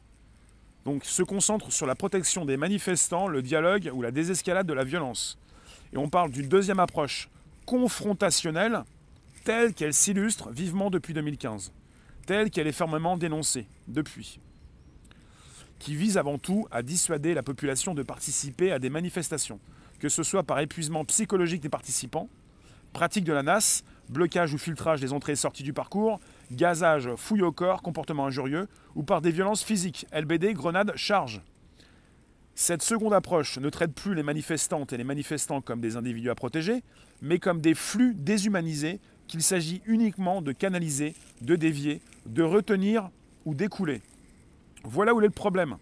Donc 0.85 1.03
se 1.03 1.23
concentre 1.23 1.71
sur 1.71 1.85
la 1.85 1.95
protection 1.95 2.45
des 2.45 2.57
manifestants, 2.57 3.27
le 3.27 3.41
dialogue 3.41 3.91
ou 3.93 4.01
la 4.01 4.11
désescalade 4.11 4.67
de 4.67 4.73
la 4.73 4.83
violence. 4.83 5.37
Et 5.93 5.97
on 5.97 6.09
parle 6.09 6.31
d'une 6.31 6.47
deuxième 6.47 6.79
approche 6.79 7.29
confrontationnelle 7.65 8.83
telle 9.43 9.73
qu'elle 9.73 9.93
s'illustre 9.93 10.49
vivement 10.49 10.89
depuis 10.89 11.13
2015, 11.13 11.73
telle 12.25 12.49
qu'elle 12.49 12.67
est 12.67 12.71
fermement 12.71 13.17
dénoncée 13.17 13.67
depuis, 13.87 14.39
qui 15.79 15.95
vise 15.95 16.17
avant 16.17 16.37
tout 16.37 16.67
à 16.71 16.81
dissuader 16.81 17.33
la 17.33 17.43
population 17.43 17.93
de 17.93 18.03
participer 18.03 18.71
à 18.71 18.79
des 18.79 18.89
manifestations, 18.89 19.59
que 19.99 20.09
ce 20.09 20.23
soit 20.23 20.43
par 20.43 20.59
épuisement 20.59 21.05
psychologique 21.05 21.61
des 21.61 21.69
participants, 21.69 22.29
pratique 22.93 23.23
de 23.23 23.33
la 23.33 23.43
NAS, 23.43 23.83
blocage 24.09 24.53
ou 24.53 24.57
filtrage 24.57 25.01
des 25.01 25.13
entrées 25.13 25.33
et 25.33 25.35
sorties 25.35 25.63
du 25.63 25.73
parcours, 25.73 26.19
gazage, 26.51 27.09
fouille 27.15 27.41
au 27.41 27.51
corps, 27.51 27.81
comportement 27.81 28.25
injurieux, 28.25 28.67
ou 28.95 29.03
par 29.03 29.21
des 29.21 29.31
violences 29.31 29.63
physiques, 29.63 30.07
LBD, 30.11 30.53
grenades, 30.53 30.93
charges. 30.95 31.41
Cette 32.55 32.81
seconde 32.81 33.13
approche 33.13 33.59
ne 33.59 33.69
traite 33.69 33.93
plus 33.93 34.15
les 34.15 34.23
manifestantes 34.23 34.91
et 34.91 34.97
les 34.97 35.03
manifestants 35.03 35.61
comme 35.61 35.79
des 35.79 35.95
individus 35.95 36.31
à 36.31 36.35
protéger, 36.35 36.81
mais 37.21 37.37
comme 37.37 37.61
des 37.61 37.75
flux 37.75 38.15
déshumanisés 38.15 38.99
qu'il 39.27 39.43
s'agit 39.43 39.81
uniquement 39.85 40.41
de 40.41 40.51
canaliser, 40.53 41.13
de 41.41 41.55
dévier, 41.55 42.01
de 42.25 42.41
retenir 42.41 43.11
ou 43.45 43.53
d'écouler. 43.53 44.01
Voilà 44.89 45.13
où 45.13 45.19
est 45.19 45.25
le 45.25 45.29
problème. 45.29 45.77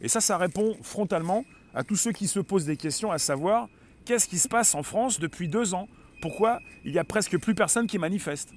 Et 0.00 0.08
ça, 0.08 0.20
ça 0.20 0.36
répond 0.36 0.76
frontalement 0.82 1.44
à 1.72 1.84
tous 1.84 1.96
ceux 1.96 2.10
qui 2.10 2.26
se 2.26 2.40
posent 2.40 2.66
des 2.66 2.76
questions, 2.76 3.12
à 3.12 3.18
savoir 3.18 3.68
qu'est-ce 4.04 4.28
qui 4.28 4.38
se 4.38 4.48
passe 4.48 4.74
en 4.74 4.82
France 4.82 5.20
depuis 5.20 5.48
deux 5.48 5.72
ans? 5.72 5.88
Pourquoi 6.20 6.60
il 6.84 6.92
n'y 6.92 6.98
a 6.98 7.04
presque 7.04 7.38
plus 7.38 7.54
personne 7.54 7.86
qui 7.86 7.98
manifeste? 7.98 8.52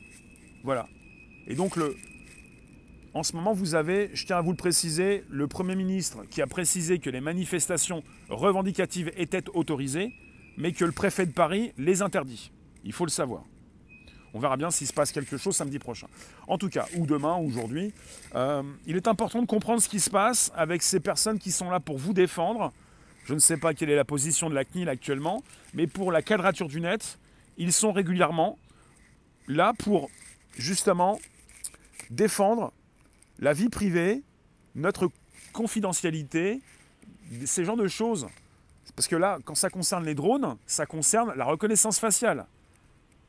Voilà. 0.63 0.87
Et 1.45 1.53
donc, 1.53 1.75
le, 1.75 1.95
en 3.13 3.21
ce 3.21 3.35
moment, 3.35 3.53
vous 3.53 3.75
avez, 3.75 4.09
je 4.13 4.25
tiens 4.25 4.37
à 4.37 4.41
vous 4.41 4.51
le 4.51 4.57
préciser, 4.57 5.23
le 5.29 5.47
Premier 5.47 5.75
ministre 5.75 6.25
qui 6.29 6.41
a 6.41 6.47
précisé 6.47 6.97
que 6.97 7.11
les 7.11 7.21
manifestations 7.21 8.03
revendicatives 8.29 9.11
étaient 9.15 9.47
autorisées, 9.53 10.11
mais 10.57 10.71
que 10.71 10.85
le 10.85 10.91
préfet 10.91 11.27
de 11.27 11.33
Paris 11.33 11.71
les 11.77 12.01
interdit. 12.01 12.51
Il 12.83 12.93
faut 12.93 13.05
le 13.05 13.11
savoir. 13.11 13.43
On 14.33 14.39
verra 14.39 14.57
bien 14.57 14.71
s'il 14.71 14.87
se 14.87 14.93
passe 14.93 15.11
quelque 15.11 15.37
chose 15.37 15.55
samedi 15.55 15.79
prochain. 15.79 16.07
En 16.47 16.57
tout 16.57 16.69
cas, 16.69 16.85
ou 16.95 17.05
demain, 17.05 17.35
ou 17.37 17.47
aujourd'hui, 17.47 17.93
euh, 18.35 18.63
il 18.85 18.95
est 18.95 19.07
important 19.07 19.41
de 19.41 19.47
comprendre 19.47 19.81
ce 19.81 19.89
qui 19.89 19.99
se 19.99 20.09
passe 20.09 20.51
avec 20.55 20.83
ces 20.83 20.99
personnes 20.99 21.39
qui 21.39 21.51
sont 21.51 21.69
là 21.69 21.79
pour 21.79 21.97
vous 21.97 22.13
défendre. 22.13 22.73
Je 23.25 23.33
ne 23.33 23.39
sais 23.39 23.57
pas 23.57 23.73
quelle 23.73 23.89
est 23.89 23.95
la 23.95 24.05
position 24.05 24.49
de 24.49 24.55
la 24.55 24.65
CNIL 24.65 24.89
actuellement, 24.89 25.43
mais 25.73 25.87
pour 25.87 26.11
la 26.11 26.21
quadrature 26.21 26.67
du 26.67 26.81
net, 26.81 27.17
ils 27.57 27.73
sont 27.73 27.91
régulièrement 27.91 28.57
là 29.47 29.73
pour 29.77 30.09
justement 30.57 31.19
défendre 32.09 32.71
la 33.39 33.53
vie 33.53 33.69
privée, 33.69 34.23
notre 34.75 35.09
confidentialité, 35.53 36.61
ces 37.45 37.65
genres 37.65 37.77
de 37.77 37.87
choses. 37.87 38.27
Parce 38.95 39.07
que 39.07 39.15
là, 39.15 39.39
quand 39.43 39.55
ça 39.55 39.69
concerne 39.69 40.05
les 40.05 40.15
drones, 40.15 40.57
ça 40.65 40.85
concerne 40.85 41.33
la 41.35 41.45
reconnaissance 41.45 41.99
faciale. 41.99 42.45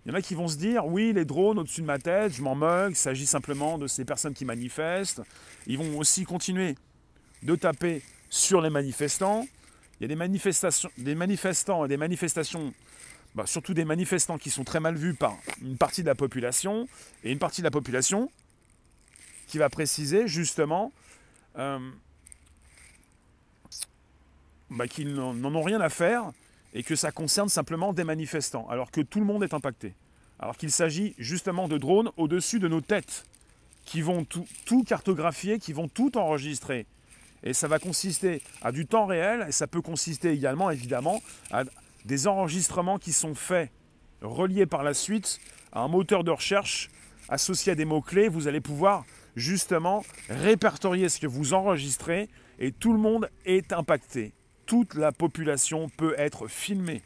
Il 0.08 0.12
y 0.12 0.14
en 0.14 0.18
a 0.20 0.22
qui 0.22 0.34
vont 0.34 0.48
se 0.48 0.56
dire, 0.56 0.86
oui, 0.86 1.12
les 1.12 1.26
drones 1.26 1.58
au-dessus 1.58 1.82
de 1.82 1.86
ma 1.86 1.98
tête, 1.98 2.32
je 2.32 2.40
m'en 2.40 2.54
moque, 2.54 2.92
il 2.92 2.96
s'agit 2.96 3.26
simplement 3.26 3.76
de 3.76 3.86
ces 3.86 4.06
personnes 4.06 4.32
qui 4.32 4.46
manifestent. 4.46 5.20
Ils 5.66 5.76
vont 5.76 5.98
aussi 5.98 6.24
continuer 6.24 6.76
de 7.42 7.54
taper 7.56 8.00
sur 8.30 8.62
les 8.62 8.70
manifestants. 8.70 9.46
Il 10.00 10.04
y 10.04 10.06
a 10.06 10.08
des, 10.08 10.16
manifestations, 10.16 10.88
des 10.96 11.14
manifestants 11.14 11.84
et 11.84 11.88
des 11.88 11.98
manifestations, 11.98 12.72
bah, 13.34 13.44
surtout 13.44 13.74
des 13.74 13.84
manifestants 13.84 14.38
qui 14.38 14.48
sont 14.48 14.64
très 14.64 14.80
mal 14.80 14.96
vus 14.96 15.12
par 15.12 15.36
une 15.60 15.76
partie 15.76 16.00
de 16.00 16.06
la 16.06 16.14
population, 16.14 16.88
et 17.22 17.30
une 17.30 17.38
partie 17.38 17.60
de 17.60 17.66
la 17.66 17.70
population 17.70 18.30
qui 19.46 19.58
va 19.58 19.68
préciser 19.68 20.26
justement 20.26 20.90
euh, 21.58 21.78
bah, 24.70 24.88
qu'ils 24.88 25.12
n'en 25.12 25.54
ont 25.54 25.62
rien 25.62 25.82
à 25.82 25.90
faire 25.90 26.32
et 26.78 26.84
que 26.84 26.94
ça 26.94 27.10
concerne 27.10 27.48
simplement 27.48 27.92
des 27.92 28.04
manifestants, 28.04 28.68
alors 28.68 28.92
que 28.92 29.00
tout 29.00 29.18
le 29.18 29.26
monde 29.26 29.42
est 29.42 29.52
impacté. 29.52 29.96
Alors 30.38 30.56
qu'il 30.56 30.70
s'agit 30.70 31.16
justement 31.18 31.66
de 31.66 31.76
drones 31.76 32.12
au-dessus 32.16 32.60
de 32.60 32.68
nos 32.68 32.80
têtes, 32.80 33.24
qui 33.84 34.00
vont 34.00 34.24
tout, 34.24 34.84
cartographier, 34.84 35.58
qui 35.58 35.72
vont 35.72 35.88
tout 35.88 36.16
enregistrer. 36.16 36.86
Et 37.42 37.52
ça 37.52 37.66
va 37.66 37.80
consister 37.80 38.40
à 38.62 38.70
du 38.70 38.86
temps 38.86 39.06
réel, 39.06 39.46
et 39.48 39.52
ça 39.52 39.66
peut 39.66 39.82
consister 39.82 40.30
également, 40.30 40.70
évidemment, 40.70 41.20
à 41.50 41.64
des 42.04 42.28
enregistrements 42.28 42.98
qui 42.98 43.12
sont 43.12 43.34
faits, 43.34 43.72
reliés 44.22 44.66
par 44.66 44.84
la 44.84 44.94
suite 44.94 45.40
à 45.72 45.80
un 45.80 45.88
moteur 45.88 46.22
de 46.22 46.30
recherche 46.30 46.90
associé 47.28 47.72
à 47.72 47.74
des 47.74 47.86
mots-clés. 47.86 48.28
Vous 48.28 48.46
allez 48.46 48.60
pouvoir 48.60 49.04
justement 49.34 50.04
répertorier 50.28 51.08
ce 51.08 51.18
que 51.18 51.26
vous 51.26 51.54
enregistrez 51.54 52.28
et 52.60 52.70
tout 52.70 52.92
le 52.92 53.00
monde 53.00 53.28
est 53.46 53.72
impacté. 53.72 54.32
Toute 54.68 54.96
la 54.96 55.12
population 55.12 55.88
peut 55.88 56.14
être 56.18 56.46
filmée. 56.46 57.00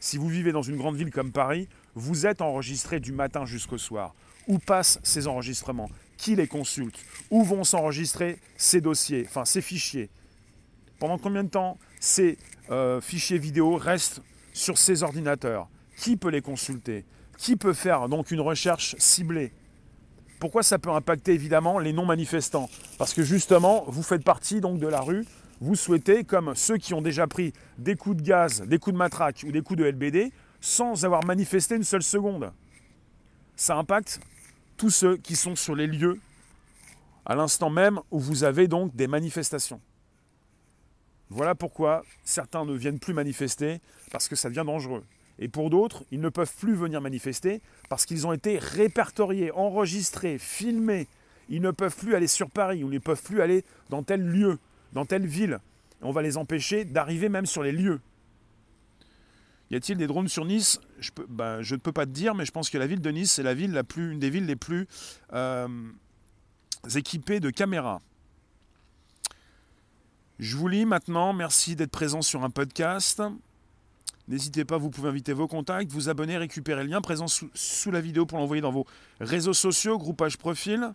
Si 0.00 0.18
vous 0.18 0.26
vivez 0.26 0.50
dans 0.50 0.62
une 0.62 0.76
grande 0.76 0.96
ville 0.96 1.12
comme 1.12 1.30
Paris, 1.30 1.68
vous 1.94 2.26
êtes 2.26 2.40
enregistré 2.40 2.98
du 2.98 3.12
matin 3.12 3.46
jusqu'au 3.46 3.78
soir. 3.78 4.12
Où 4.48 4.58
passent 4.58 4.98
ces 5.04 5.28
enregistrements? 5.28 5.88
Qui 6.16 6.34
les 6.34 6.48
consulte? 6.48 6.98
Où 7.30 7.44
vont 7.44 7.62
s'enregistrer 7.62 8.40
ces 8.56 8.80
dossiers, 8.80 9.24
enfin 9.28 9.44
ces 9.44 9.62
fichiers? 9.62 10.10
Pendant 10.98 11.16
combien 11.16 11.44
de 11.44 11.48
temps 11.48 11.78
ces 12.00 12.38
euh, 12.70 13.00
fichiers 13.00 13.38
vidéo 13.38 13.76
restent 13.76 14.20
sur 14.52 14.76
ces 14.76 15.04
ordinateurs? 15.04 15.68
Qui 15.96 16.16
peut 16.16 16.30
les 16.30 16.42
consulter? 16.42 17.04
Qui 17.38 17.54
peut 17.54 17.72
faire 17.72 18.08
donc 18.08 18.32
une 18.32 18.40
recherche 18.40 18.96
ciblée? 18.98 19.52
Pourquoi 20.40 20.64
ça 20.64 20.80
peut 20.80 20.90
impacter 20.90 21.34
évidemment 21.34 21.78
les 21.78 21.92
non-manifestants? 21.92 22.68
Parce 22.98 23.14
que 23.14 23.22
justement, 23.22 23.84
vous 23.86 24.02
faites 24.02 24.24
partie 24.24 24.60
de 24.60 24.88
la 24.88 25.02
rue, 25.02 25.24
vous 25.60 25.74
souhaitez, 25.74 26.24
comme 26.24 26.54
ceux 26.54 26.78
qui 26.78 26.94
ont 26.94 27.02
déjà 27.02 27.26
pris 27.26 27.52
des 27.78 27.94
coups 27.94 28.16
de 28.16 28.22
gaz, 28.22 28.62
des 28.62 28.78
coups 28.78 28.94
de 28.94 28.98
matraque 28.98 29.44
ou 29.46 29.52
des 29.52 29.60
coups 29.62 29.78
de 29.78 29.84
LBD, 29.84 30.32
sans 30.60 31.04
avoir 31.04 31.24
manifesté 31.24 31.76
une 31.76 31.84
seule 31.84 32.02
seconde. 32.02 32.52
Ça 33.56 33.76
impacte 33.76 34.20
tous 34.76 34.90
ceux 34.90 35.16
qui 35.18 35.36
sont 35.36 35.56
sur 35.56 35.74
les 35.74 35.86
lieux 35.86 36.18
à 37.26 37.34
l'instant 37.34 37.70
même 37.70 38.00
où 38.10 38.18
vous 38.18 38.44
avez 38.44 38.66
donc 38.66 38.96
des 38.96 39.06
manifestations. 39.06 39.80
Voilà 41.28 41.54
pourquoi 41.54 42.02
certains 42.24 42.64
ne 42.64 42.74
viennent 42.74 42.98
plus 42.98 43.14
manifester, 43.14 43.80
parce 44.10 44.28
que 44.28 44.34
ça 44.34 44.48
devient 44.48 44.64
dangereux. 44.66 45.04
Et 45.38 45.48
pour 45.48 45.70
d'autres, 45.70 46.04
ils 46.10 46.20
ne 46.20 46.28
peuvent 46.28 46.52
plus 46.58 46.74
venir 46.74 47.00
manifester 47.00 47.62
parce 47.88 48.04
qu'ils 48.04 48.26
ont 48.26 48.32
été 48.32 48.58
répertoriés, 48.58 49.52
enregistrés, 49.52 50.38
filmés. 50.38 51.06
Ils 51.48 51.62
ne 51.62 51.70
peuvent 51.70 51.96
plus 51.96 52.14
aller 52.14 52.26
sur 52.26 52.50
Paris 52.50 52.82
ou 52.82 52.88
ils 52.88 52.94
ne 52.94 52.98
peuvent 52.98 53.22
plus 53.22 53.40
aller 53.40 53.64
dans 53.88 54.02
tel 54.02 54.22
lieu, 54.22 54.58
dans 54.92 55.04
telle 55.04 55.26
ville. 55.26 55.58
on 56.02 56.12
va 56.12 56.22
les 56.22 56.36
empêcher 56.36 56.84
d'arriver 56.84 57.28
même 57.28 57.46
sur 57.46 57.62
les 57.62 57.72
lieux. 57.72 58.00
Y 59.70 59.76
a-t-il 59.76 59.98
des 59.98 60.08
drones 60.08 60.28
sur 60.28 60.44
Nice? 60.44 60.80
Je, 60.98 61.10
ben, 61.28 61.62
je, 61.62 61.74
ne 61.74 61.80
peux 61.80 61.92
pas 61.92 62.04
te 62.04 62.10
dire, 62.10 62.34
mais 62.34 62.44
je 62.44 62.50
pense 62.50 62.70
que 62.70 62.78
la 62.78 62.86
ville 62.86 63.00
de 63.00 63.10
Nice, 63.10 63.32
c'est 63.32 63.42
la 63.42 63.54
ville 63.54 63.80
une 63.96 64.18
des 64.18 64.30
villes 64.30 64.46
les 64.46 64.56
plus 64.56 64.88
euh, 65.32 65.68
équipées 66.96 67.38
de 67.38 67.50
caméras. 67.50 68.00
Je 70.40 70.56
vous 70.56 70.68
lis 70.68 70.86
maintenant. 70.86 71.32
Merci 71.32 71.76
d'être 71.76 71.90
présent 71.90 72.22
sur 72.22 72.42
un 72.42 72.50
podcast. 72.50 73.22
N'hésitez 74.26 74.64
pas, 74.64 74.78
vous 74.78 74.90
pouvez 74.90 75.08
inviter 75.08 75.32
vos 75.32 75.46
contacts, 75.46 75.90
vous 75.92 76.08
abonner, 76.08 76.36
récupérer 76.36 76.82
le 76.82 76.90
lien 76.90 77.00
présent 77.00 77.26
sous, 77.28 77.90
la 77.90 78.00
vidéo 78.00 78.26
pour 78.26 78.38
l'envoyer 78.38 78.62
dans 78.62 78.70
vos 78.70 78.86
réseaux 79.20 79.52
sociaux, 79.52 79.98
groupage 79.98 80.38
profil. 80.38 80.94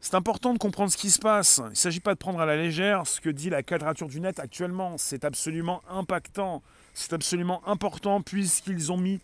C'est 0.00 0.14
important 0.14 0.52
de 0.52 0.58
comprendre 0.58 0.92
ce 0.92 0.96
qui 0.96 1.10
se 1.10 1.18
passe. 1.18 1.60
Il 1.64 1.70
ne 1.70 1.74
s'agit 1.74 2.00
pas 2.00 2.14
de 2.14 2.18
prendre 2.18 2.40
à 2.40 2.46
la 2.46 2.56
légère 2.56 3.06
ce 3.06 3.20
que 3.20 3.28
dit 3.28 3.50
la 3.50 3.62
quadrature 3.62 4.08
du 4.08 4.20
net 4.20 4.38
actuellement. 4.38 4.96
C'est 4.96 5.24
absolument 5.24 5.82
impactant. 5.88 6.62
C'est 6.94 7.12
absolument 7.12 7.66
important 7.66 8.22
puisqu'ils 8.22 8.92
ont 8.92 8.96
mis, 8.96 9.20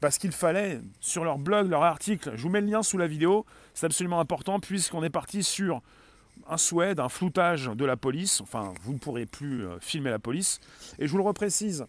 parce 0.00 0.18
qu'il 0.18 0.32
fallait, 0.32 0.80
sur 1.00 1.24
leur 1.24 1.38
blog, 1.38 1.70
leur 1.70 1.82
article. 1.82 2.32
Je 2.34 2.42
vous 2.42 2.50
mets 2.50 2.60
le 2.60 2.66
lien 2.66 2.82
sous 2.82 2.98
la 2.98 3.06
vidéo. 3.06 3.46
C'est 3.72 3.86
absolument 3.86 4.20
important 4.20 4.60
puisqu'on 4.60 5.02
est 5.02 5.10
parti 5.10 5.42
sur 5.42 5.80
un 6.48 6.58
souhait 6.58 6.94
d'un 6.94 7.08
floutage 7.08 7.66
de 7.66 7.84
la 7.84 7.96
police. 7.96 8.40
Enfin, 8.42 8.72
vous 8.82 8.92
ne 8.92 8.98
pourrez 8.98 9.26
plus 9.26 9.66
euh, 9.66 9.78
filmer 9.80 10.10
la 10.10 10.18
police. 10.18 10.60
Et 10.98 11.06
je 11.06 11.10
vous 11.10 11.18
le 11.18 11.24
reprécise, 11.24 11.86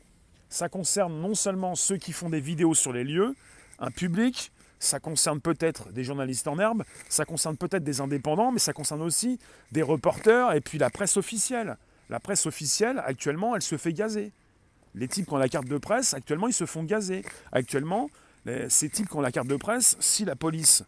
ça 0.47 0.69
concerne 0.69 1.19
non 1.19 1.35
seulement 1.35 1.75
ceux 1.75 1.97
qui 1.97 2.13
font 2.13 2.29
des 2.29 2.39
vidéos 2.39 2.73
sur 2.73 2.93
les 2.93 3.03
lieux, 3.03 3.35
un 3.77 3.91
public, 3.91 4.51
ça 4.79 4.99
concerne 4.99 5.41
peut-être 5.41 5.91
des 5.91 6.03
journalistes 6.03 6.47
en 6.47 6.57
herbe, 6.57 6.83
ça 7.09 7.25
concerne 7.25 7.57
peut-être 7.57 7.83
des 7.83 8.01
indépendants, 8.01 8.51
mais 8.51 8.59
ça 8.59 8.73
concerne 8.73 9.01
aussi 9.01 9.39
des 9.71 9.81
reporters 9.81 10.53
et 10.53 10.61
puis 10.61 10.77
la 10.77 10.89
presse 10.89 11.17
officielle. 11.17 11.77
La 12.09 12.19
presse 12.19 12.45
officielle, 12.45 13.01
actuellement, 13.05 13.55
elle 13.55 13.61
se 13.61 13.77
fait 13.77 13.93
gazer. 13.93 14.31
Les 14.95 15.07
types 15.07 15.27
qui 15.27 15.33
ont 15.33 15.37
la 15.37 15.49
carte 15.49 15.67
de 15.67 15.77
presse, 15.77 16.13
actuellement, 16.13 16.47
ils 16.47 16.53
se 16.53 16.65
font 16.65 16.83
gazer. 16.83 17.23
Actuellement, 17.51 18.09
ces 18.69 18.89
types 18.89 19.07
qui 19.07 19.15
ont 19.15 19.21
la 19.21 19.31
carte 19.31 19.47
de 19.47 19.57
presse, 19.57 19.95
si 19.99 20.25
la 20.25 20.35
police 20.35 20.83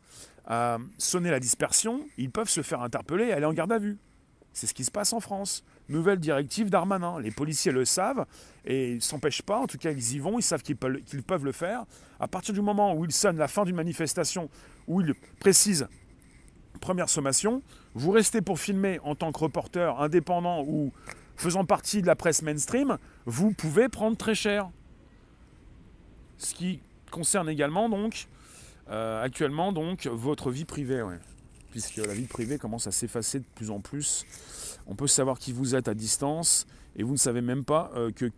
à 0.48 0.80
sonner 0.98 1.30
la 1.30 1.40
dispersion, 1.40 2.04
ils 2.18 2.32
peuvent 2.32 2.50
se 2.50 2.64
faire 2.64 2.82
interpeller 2.82 3.26
et 3.26 3.34
aller 3.34 3.46
en 3.46 3.54
garde 3.54 3.72
à 3.72 3.78
vue. 3.78 3.98
C'est 4.54 4.66
ce 4.66 4.74
qui 4.74 4.84
se 4.84 4.92
passe 4.92 5.14
en 5.14 5.20
France. 5.20 5.64
Nouvelle 5.92 6.20
directive 6.20 6.70
d'Armanin. 6.70 7.20
Les 7.20 7.32
policiers 7.32 7.72
le 7.72 7.86
savent 7.86 8.26
et 8.66 8.92
ils 8.92 8.96
ne 8.96 9.02
s'empêchent 9.02 9.42
pas. 9.42 9.60
En 9.60 9.68
tout 9.68 9.78
cas, 9.78 9.92
ils 9.92 10.16
y 10.16 10.20
vont. 10.20 10.40
Ils 10.40 10.44
savent 10.44 10.64
qu'ils 10.64 10.78
peuvent, 10.78 11.46
le 11.46 11.52
faire. 11.52 11.86
À 12.20 12.28
partir 12.28 12.54
du 12.54 12.62
moment 12.62 12.96
où 12.96 13.06
ils 13.06 13.12
sonnent 13.12 13.38
la 13.38 13.48
fin 13.48 13.64
d'une 13.64 13.76
manifestation, 13.76 14.50
où 14.88 15.02
ils 15.02 15.14
précisent 15.40 15.88
première 16.80 17.10
sommation, 17.10 17.62
vous 17.94 18.12
restez 18.12 18.42
pour 18.42 18.60
filmer 18.60 19.00
en 19.04 19.16
tant 19.16 19.32
que 19.32 19.40
reporter 19.40 20.02
indépendant 20.02 20.64
ou 20.68 20.92
faisant 21.36 21.64
partie 21.64 22.02
de 22.02 22.08
la 22.08 22.16
presse 22.16 22.42
mainstream, 22.42 22.98
vous 23.26 23.54
pouvez 23.54 23.88
prendre 23.88 24.18
très 24.18 24.36
cher. 24.36 24.70
Ce 26.38 26.54
qui 26.54 26.82
concerne 27.12 27.50
également 27.50 27.88
donc 27.88 28.28
euh, 28.90 29.24
actuellement 29.24 29.72
donc 29.72 30.08
votre 30.08 30.50
vie 30.50 30.66
privée, 30.66 31.04
puisque 31.72 31.98
la 31.98 32.14
vie 32.14 32.28
privée 32.28 32.58
commence 32.58 32.86
à 32.86 32.92
s'effacer 32.92 33.40
de 33.40 33.46
plus 33.56 33.72
en 33.72 33.80
plus. 33.80 34.26
On 34.86 34.96
peut 34.96 35.08
savoir 35.08 35.40
qui 35.40 35.52
vous 35.54 35.74
êtes 35.74 35.88
à 35.88 35.94
distance 35.94 36.68
et 36.96 37.04
vous 37.04 37.14
ne 37.14 37.18
savez 37.18 37.42
même 37.42 37.64
pas 37.64 37.92
euh, 37.96 38.12
que 38.12 38.30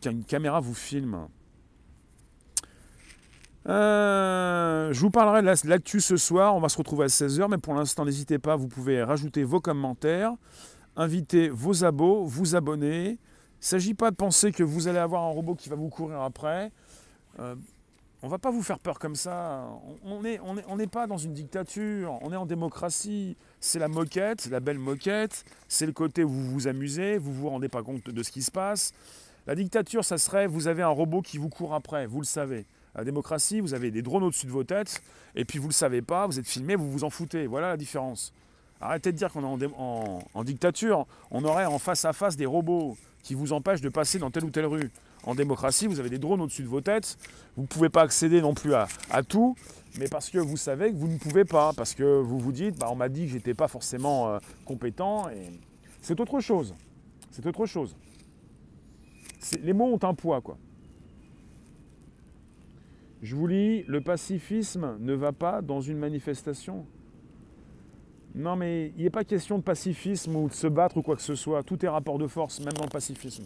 qu'une 0.00 0.24
caméra 0.24 0.60
vous 0.60 0.74
filme. 0.74 1.28
Euh, 3.68 4.92
je 4.92 5.00
vous 5.00 5.10
parlerai 5.10 5.42
de 5.42 5.68
l'actu 5.68 6.00
ce 6.00 6.16
soir. 6.16 6.54
On 6.54 6.60
va 6.60 6.68
se 6.68 6.78
retrouver 6.78 7.04
à 7.04 7.08
16h, 7.08 7.48
mais 7.50 7.58
pour 7.58 7.74
l'instant, 7.74 8.04
n'hésitez 8.04 8.38
pas. 8.38 8.56
Vous 8.56 8.68
pouvez 8.68 9.02
rajouter 9.02 9.44
vos 9.44 9.60
commentaires, 9.60 10.32
inviter 10.96 11.48
vos 11.48 11.84
abos, 11.84 12.24
vous 12.24 12.56
abonner. 12.56 13.06
Il 13.10 13.12
ne 13.12 13.16
s'agit 13.60 13.94
pas 13.94 14.10
de 14.10 14.16
penser 14.16 14.52
que 14.52 14.62
vous 14.62 14.88
allez 14.88 14.98
avoir 14.98 15.24
un 15.24 15.30
robot 15.30 15.54
qui 15.54 15.68
va 15.68 15.76
vous 15.76 15.88
courir 15.88 16.20
après. 16.20 16.70
Euh, 17.40 17.56
on 18.22 18.28
va 18.28 18.38
pas 18.38 18.50
vous 18.50 18.62
faire 18.62 18.78
peur 18.78 18.98
comme 18.98 19.14
ça. 19.14 19.68
On 20.04 20.76
n'est 20.76 20.86
pas 20.86 21.06
dans 21.06 21.18
une 21.18 21.34
dictature, 21.34 22.18
on 22.22 22.32
est 22.32 22.36
en 22.36 22.46
démocratie. 22.46 23.36
C'est 23.60 23.78
la 23.78 23.88
moquette, 23.88 24.46
la 24.46 24.60
belle 24.60 24.78
moquette. 24.78 25.44
C'est 25.68 25.86
le 25.86 25.92
côté 25.92 26.24
où 26.24 26.28
vous 26.28 26.50
vous 26.50 26.68
amusez, 26.68 27.18
vous 27.18 27.32
vous 27.32 27.48
rendez 27.48 27.68
pas 27.68 27.82
compte 27.82 28.10
de 28.10 28.22
ce 28.22 28.32
qui 28.32 28.42
se 28.42 28.50
passe. 28.50 28.92
La 29.46 29.54
dictature, 29.54 30.04
ça 30.04 30.18
serait, 30.18 30.46
vous 30.46 30.66
avez 30.66 30.82
un 30.82 30.88
robot 30.88 31.22
qui 31.22 31.38
vous 31.38 31.48
court 31.48 31.74
après, 31.74 32.06
vous 32.06 32.20
le 32.20 32.26
savez. 32.26 32.66
La 32.94 33.04
démocratie, 33.04 33.60
vous 33.60 33.72
avez 33.72 33.90
des 33.90 34.02
drones 34.02 34.24
au-dessus 34.24 34.46
de 34.46 34.50
vos 34.50 34.64
têtes, 34.64 35.00
et 35.36 35.44
puis 35.44 35.58
vous 35.58 35.66
ne 35.66 35.70
le 35.70 35.74
savez 35.74 36.02
pas, 36.02 36.26
vous 36.26 36.38
êtes 36.38 36.46
filmé, 36.46 36.74
vous 36.74 36.90
vous 36.90 37.04
en 37.04 37.10
foutez. 37.10 37.46
Voilà 37.46 37.68
la 37.68 37.76
différence. 37.76 38.34
Arrêtez 38.80 39.12
de 39.12 39.16
dire 39.16 39.32
qu'on 39.32 39.60
est 39.60 39.70
en, 39.76 40.44
dictature. 40.44 41.06
On 41.30 41.44
aurait 41.44 41.66
en 41.66 41.78
face 41.78 42.04
à 42.04 42.12
face 42.12 42.36
des 42.36 42.46
robots 42.46 42.96
qui 43.22 43.34
vous 43.34 43.52
empêchent 43.52 43.80
de 43.80 43.88
passer 43.88 44.18
dans 44.18 44.30
telle 44.30 44.44
ou 44.44 44.50
telle 44.50 44.66
rue. 44.66 44.90
En 45.28 45.34
démocratie, 45.34 45.86
vous 45.86 46.00
avez 46.00 46.10
des 46.10 46.18
drones 46.18 46.40
au-dessus 46.40 46.62
de 46.62 46.68
vos 46.68 46.80
têtes. 46.80 47.16
Vous 47.56 47.62
ne 47.62 47.66
pouvez 47.68 47.88
pas 47.88 48.02
accéder 48.02 48.40
non 48.40 48.54
plus 48.54 48.74
à, 48.74 48.88
tout, 49.22 49.54
mais 49.98 50.08
parce 50.08 50.30
que 50.30 50.38
vous 50.38 50.56
savez 50.56 50.90
que 50.90 50.96
vous 50.96 51.08
ne 51.08 51.18
pouvez 51.18 51.44
pas, 51.44 51.72
parce 51.72 51.94
que 51.94 52.20
vous 52.20 52.38
vous 52.38 52.52
dites, 52.52 52.78
bah, 52.78 52.88
on 52.90 52.96
m'a 52.96 53.08
dit 53.08 53.26
que 53.26 53.32
j'étais 53.32 53.54
pas 53.54 53.68
forcément 53.68 54.28
euh, 54.28 54.38
compétent, 54.64 55.28
c'est 56.02 56.18
autre 56.18 56.40
chose. 56.40 56.74
C'est 57.30 57.46
autre 57.46 57.66
chose 57.66 57.94
les 59.62 59.72
mots 59.72 59.86
ont 59.86 60.06
un 60.06 60.14
poids, 60.14 60.40
quoi. 60.40 60.56
Je 63.22 63.34
vous 63.34 63.46
lis, 63.46 63.82
le 63.84 64.00
pacifisme 64.00 64.96
ne 65.00 65.12
va 65.12 65.32
pas 65.32 65.60
dans 65.60 65.80
une 65.80 65.98
manifestation. 65.98 66.86
Non, 68.34 68.54
mais 68.54 68.92
il 68.96 69.02
n'est 69.02 69.10
pas 69.10 69.24
question 69.24 69.58
de 69.58 69.62
pacifisme 69.62 70.36
ou 70.36 70.48
de 70.48 70.54
se 70.54 70.68
battre 70.68 70.98
ou 70.98 71.02
quoi 71.02 71.16
que 71.16 71.22
ce 71.22 71.34
soit. 71.34 71.64
Tout 71.64 71.84
est 71.84 71.88
rapport 71.88 72.18
de 72.18 72.28
force, 72.28 72.60
même 72.60 72.74
dans 72.74 72.84
le 72.84 72.90
pacifisme. 72.90 73.44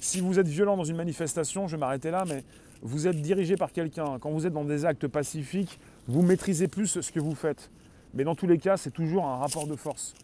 Si 0.00 0.20
vous 0.20 0.38
êtes 0.38 0.48
violent 0.48 0.76
dans 0.76 0.84
une 0.84 0.96
manifestation, 0.96 1.68
je 1.68 1.76
vais 1.76 1.80
m'arrêter 1.80 2.10
là, 2.10 2.24
mais 2.26 2.42
vous 2.82 3.06
êtes 3.06 3.20
dirigé 3.20 3.56
par 3.56 3.70
quelqu'un. 3.70 4.18
Quand 4.18 4.30
vous 4.30 4.46
êtes 4.46 4.52
dans 4.52 4.64
des 4.64 4.84
actes 4.86 5.06
pacifiques, 5.06 5.78
vous 6.08 6.22
maîtrisez 6.22 6.68
plus 6.68 7.00
ce 7.00 7.12
que 7.12 7.20
vous 7.20 7.34
faites. 7.34 7.70
Mais 8.14 8.24
dans 8.24 8.34
tous 8.34 8.46
les 8.46 8.58
cas, 8.58 8.76
c'est 8.76 8.90
toujours 8.90 9.26
un 9.26 9.36
rapport 9.36 9.66
de 9.66 9.76
force. 9.76 10.14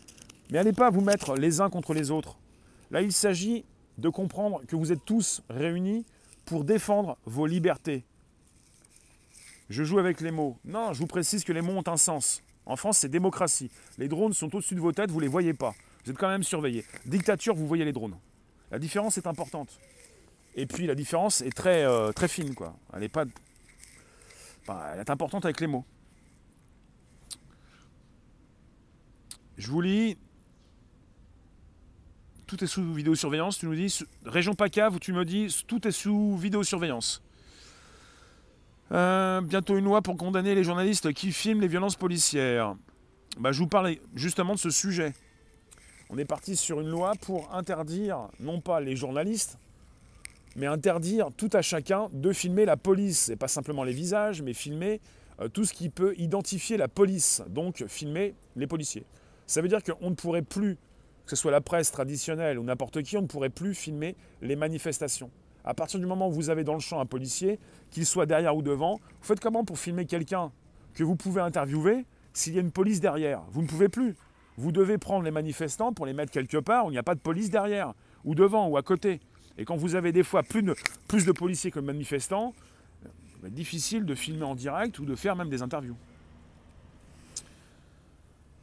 Mais 0.50 0.58
allez 0.58 0.72
pas 0.72 0.90
vous 0.90 1.02
mettre 1.02 1.34
les 1.34 1.60
uns 1.60 1.68
contre 1.68 1.92
les 1.92 2.10
autres. 2.10 2.38
Là, 2.90 3.02
il 3.02 3.12
s'agit 3.12 3.64
de 3.98 4.08
comprendre 4.08 4.62
que 4.66 4.76
vous 4.76 4.92
êtes 4.92 5.04
tous 5.04 5.42
réunis 5.50 6.06
pour 6.46 6.64
défendre 6.64 7.18
vos 7.26 7.46
libertés. 7.46 8.04
Je 9.68 9.84
joue 9.84 9.98
avec 9.98 10.20
les 10.20 10.30
mots. 10.30 10.56
Non, 10.64 10.92
je 10.92 11.00
vous 11.00 11.06
précise 11.06 11.44
que 11.44 11.52
les 11.52 11.62
mots 11.62 11.72
ont 11.72 11.90
un 11.90 11.96
sens. 11.96 12.42
En 12.64 12.76
France, 12.76 12.98
c'est 12.98 13.08
démocratie. 13.08 13.70
Les 13.98 14.08
drones 14.08 14.32
sont 14.32 14.54
au-dessus 14.54 14.74
de 14.74 14.80
vos 14.80 14.92
têtes, 14.92 15.10
vous 15.10 15.18
ne 15.18 15.24
les 15.24 15.28
voyez 15.28 15.54
pas. 15.54 15.74
Vous 16.04 16.12
êtes 16.12 16.18
quand 16.18 16.28
même 16.28 16.44
surveillés. 16.44 16.84
Dictature, 17.04 17.54
vous 17.54 17.66
voyez 17.66 17.84
les 17.84 17.92
drones. 17.92 18.16
La 18.70 18.78
différence 18.78 19.18
est 19.18 19.26
importante. 19.26 19.78
Et 20.54 20.66
puis 20.66 20.86
la 20.86 20.94
différence 20.94 21.40
est 21.40 21.54
très, 21.54 21.84
euh, 21.84 22.12
très 22.12 22.28
fine, 22.28 22.54
quoi. 22.54 22.76
Elle 22.94 23.02
est 23.04 23.08
pas. 23.08 23.24
elle 24.92 25.00
est 25.00 25.10
importante 25.10 25.44
avec 25.44 25.60
les 25.60 25.66
mots. 25.66 25.84
Je 29.58 29.70
vous 29.70 29.80
lis 29.80 30.16
tout 32.46 32.62
est 32.62 32.66
sous 32.66 32.92
vidéosurveillance. 32.94 33.58
Tu 33.58 33.66
nous 33.66 33.74
dis, 33.74 34.04
région 34.24 34.54
PACA, 34.54 34.90
tu 35.00 35.12
me 35.12 35.24
dis, 35.24 35.64
tout 35.66 35.86
est 35.86 35.92
sous 35.92 36.36
vidéosurveillance. 36.36 37.22
Euh, 38.92 39.40
bientôt 39.40 39.76
une 39.76 39.84
loi 39.84 40.00
pour 40.00 40.16
condamner 40.16 40.54
les 40.54 40.62
journalistes 40.62 41.12
qui 41.12 41.32
filment 41.32 41.60
les 41.60 41.68
violences 41.68 41.96
policières. 41.96 42.76
Bah, 43.38 43.52
je 43.52 43.58
vous 43.58 43.66
parle 43.66 43.96
justement 44.14 44.54
de 44.54 44.58
ce 44.58 44.70
sujet. 44.70 45.12
On 46.08 46.18
est 46.18 46.24
parti 46.24 46.56
sur 46.56 46.80
une 46.80 46.88
loi 46.88 47.12
pour 47.20 47.52
interdire, 47.52 48.28
non 48.38 48.60
pas 48.60 48.80
les 48.80 48.94
journalistes, 48.94 49.58
mais 50.54 50.66
interdire 50.66 51.30
tout 51.36 51.50
à 51.52 51.62
chacun 51.62 52.08
de 52.12 52.32
filmer 52.32 52.64
la 52.64 52.76
police. 52.76 53.28
Et 53.28 53.36
pas 53.36 53.48
simplement 53.48 53.82
les 53.82 53.92
visages, 53.92 54.40
mais 54.40 54.54
filmer 54.54 55.00
euh, 55.40 55.48
tout 55.48 55.64
ce 55.64 55.72
qui 55.72 55.88
peut 55.88 56.14
identifier 56.16 56.76
la 56.76 56.88
police, 56.88 57.42
donc 57.48 57.84
filmer 57.88 58.34
les 58.54 58.66
policiers. 58.66 59.04
Ça 59.46 59.60
veut 59.60 59.68
dire 59.68 59.82
qu'on 59.82 60.10
ne 60.10 60.14
pourrait 60.14 60.42
plus 60.42 60.78
que 61.26 61.30
ce 61.30 61.36
soit 61.36 61.50
la 61.50 61.60
presse 61.60 61.90
traditionnelle 61.90 62.58
ou 62.58 62.62
n'importe 62.62 63.02
qui, 63.02 63.16
on 63.16 63.22
ne 63.22 63.26
pourrait 63.26 63.50
plus 63.50 63.74
filmer 63.74 64.14
les 64.42 64.54
manifestations. 64.54 65.30
À 65.64 65.74
partir 65.74 65.98
du 65.98 66.06
moment 66.06 66.28
où 66.28 66.32
vous 66.32 66.50
avez 66.50 66.62
dans 66.62 66.74
le 66.74 66.80
champ 66.80 67.00
un 67.00 67.06
policier, 67.06 67.58
qu'il 67.90 68.06
soit 68.06 68.26
derrière 68.26 68.56
ou 68.56 68.62
devant, 68.62 69.00
vous 69.20 69.26
faites 69.26 69.40
comment 69.40 69.64
pour 69.64 69.78
filmer 69.78 70.06
quelqu'un 70.06 70.52
que 70.94 71.02
vous 71.02 71.16
pouvez 71.16 71.40
interviewer 71.40 72.04
s'il 72.32 72.54
y 72.54 72.58
a 72.58 72.60
une 72.60 72.70
police 72.70 73.00
derrière? 73.00 73.42
Vous 73.50 73.62
ne 73.62 73.66
pouvez 73.66 73.88
plus. 73.88 74.14
Vous 74.56 74.72
devez 74.72 74.98
prendre 74.98 75.24
les 75.24 75.30
manifestants 75.30 75.92
pour 75.92 76.06
les 76.06 76.12
mettre 76.12 76.32
quelque 76.32 76.56
part 76.56 76.86
où 76.86 76.90
il 76.90 76.92
n'y 76.92 76.98
a 76.98 77.02
pas 77.02 77.14
de 77.14 77.20
police 77.20 77.50
derrière, 77.50 77.92
ou 78.24 78.34
devant, 78.34 78.68
ou 78.68 78.76
à 78.76 78.82
côté. 78.82 79.20
Et 79.58 79.64
quand 79.64 79.76
vous 79.76 79.94
avez 79.94 80.12
des 80.12 80.22
fois 80.22 80.42
plus 80.42 80.62
de, 80.62 81.32
policiers 81.32 81.70
que 81.70 81.80
de 81.80 81.84
manifestants, 81.84 82.54
c'est 83.42 83.52
difficile 83.52 84.04
de 84.04 84.14
filmer 84.14 84.44
en 84.44 84.54
direct 84.54 84.98
ou 84.98 85.04
de 85.04 85.14
faire 85.14 85.36
même 85.36 85.50
des 85.50 85.62
interviews. 85.62 85.96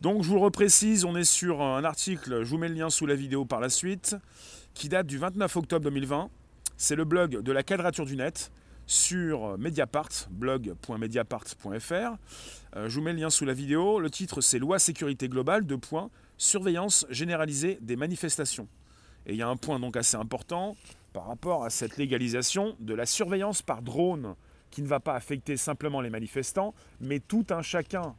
Donc 0.01 0.23
je 0.23 0.27
vous 0.27 0.35
le 0.35 0.41
reprécise, 0.41 1.05
on 1.05 1.15
est 1.15 1.23
sur 1.23 1.61
un 1.61 1.83
article, 1.83 2.43
je 2.43 2.49
vous 2.49 2.57
mets 2.57 2.67
le 2.67 2.75
lien 2.75 2.89
sous 2.89 3.05
la 3.05 3.15
vidéo 3.15 3.45
par 3.45 3.61
la 3.61 3.69
suite, 3.69 4.17
qui 4.73 4.89
date 4.89 5.07
du 5.07 5.17
29 5.17 5.55
octobre 5.55 5.85
2020. 5.85 6.29
C'est 6.75 6.95
le 6.95 7.05
blog 7.05 7.41
de 7.41 7.51
la 7.51 7.63
quadrature 7.63 8.05
du 8.05 8.17
net 8.17 8.51
sur 8.85 9.57
Mediapart, 9.57 10.09
blog.mediapart.fr. 10.29 12.17
Euh, 12.75 12.89
je 12.89 12.95
vous 12.95 13.01
mets 13.01 13.13
le 13.13 13.19
lien 13.19 13.29
sous 13.29 13.45
la 13.45 13.53
vidéo. 13.53 13.99
Le 13.99 14.09
titre 14.09 14.41
c'est 14.41 14.59
Loi 14.59 14.79
sécurité 14.79 15.29
globale, 15.29 15.65
de 15.65 15.75
points, 15.75 16.09
surveillance 16.37 17.05
généralisée 17.09 17.77
des 17.81 17.95
manifestations. 17.95 18.67
Et 19.25 19.33
il 19.33 19.37
y 19.37 19.41
a 19.41 19.47
un 19.47 19.57
point 19.57 19.79
donc 19.79 19.95
assez 19.95 20.17
important 20.17 20.75
par 21.13 21.27
rapport 21.27 21.63
à 21.63 21.69
cette 21.69 21.97
légalisation 21.97 22.75
de 22.79 22.93
la 22.93 23.05
surveillance 23.05 23.61
par 23.61 23.81
drone 23.81 24.35
qui 24.71 24.81
ne 24.81 24.87
va 24.87 24.99
pas 24.99 25.13
affecter 25.13 25.55
simplement 25.55 26.01
les 26.01 26.09
manifestants, 26.09 26.73
mais 26.99 27.19
tout 27.19 27.45
un 27.51 27.61
chacun. 27.61 28.15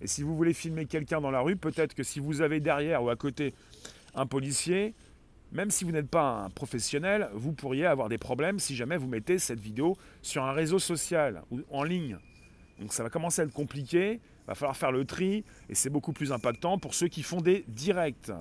Et 0.00 0.06
si 0.06 0.22
vous 0.22 0.36
voulez 0.36 0.54
filmer 0.54 0.86
quelqu'un 0.86 1.20
dans 1.20 1.30
la 1.30 1.40
rue, 1.40 1.56
peut-être 1.56 1.94
que 1.94 2.02
si 2.02 2.20
vous 2.20 2.40
avez 2.40 2.60
derrière 2.60 3.02
ou 3.02 3.10
à 3.10 3.16
côté 3.16 3.52
un 4.14 4.26
policier, 4.26 4.94
même 5.52 5.70
si 5.70 5.84
vous 5.84 5.92
n'êtes 5.92 6.08
pas 6.08 6.44
un 6.44 6.50
professionnel, 6.50 7.28
vous 7.34 7.52
pourriez 7.52 7.86
avoir 7.86 8.08
des 8.08 8.18
problèmes 8.18 8.58
si 8.58 8.74
jamais 8.74 8.96
vous 8.96 9.06
mettez 9.06 9.38
cette 9.38 9.60
vidéo 9.60 9.96
sur 10.22 10.44
un 10.44 10.52
réseau 10.52 10.78
social 10.78 11.42
ou 11.50 11.60
en 11.70 11.84
ligne. 11.84 12.18
Donc 12.80 12.92
ça 12.92 13.02
va 13.02 13.10
commencer 13.10 13.42
à 13.42 13.44
être 13.44 13.52
compliqué, 13.52 14.14
il 14.14 14.46
va 14.46 14.54
falloir 14.54 14.76
faire 14.76 14.92
le 14.92 15.04
tri 15.04 15.44
et 15.68 15.74
c'est 15.74 15.90
beaucoup 15.90 16.12
plus 16.12 16.32
impactant 16.32 16.78
pour 16.78 16.94
ceux 16.94 17.08
qui 17.08 17.22
font 17.22 17.40
des 17.40 17.64
directs. 17.68 18.32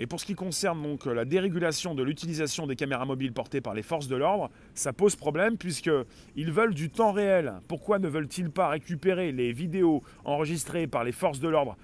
Et 0.00 0.08
pour 0.08 0.18
ce 0.18 0.26
qui 0.26 0.34
concerne 0.34 0.82
donc 0.82 1.06
la 1.06 1.24
dérégulation 1.24 1.94
de 1.94 2.02
l'utilisation 2.02 2.66
des 2.66 2.74
caméras 2.74 3.04
mobiles 3.04 3.32
portées 3.32 3.60
par 3.60 3.74
les 3.74 3.82
forces 3.82 4.08
de 4.08 4.16
l'ordre, 4.16 4.50
ça 4.74 4.92
pose 4.92 5.14
problème 5.14 5.56
puisqu'ils 5.56 6.50
veulent 6.50 6.74
du 6.74 6.90
temps 6.90 7.12
réel. 7.12 7.52
Pourquoi 7.68 8.00
ne 8.00 8.08
veulent-ils 8.08 8.50
pas 8.50 8.68
récupérer 8.68 9.30
les 9.30 9.52
vidéos 9.52 10.02
enregistrées 10.24 10.88
par 10.88 11.04
les 11.04 11.12
forces 11.12 11.38
de 11.38 11.48
l'ordre 11.48 11.76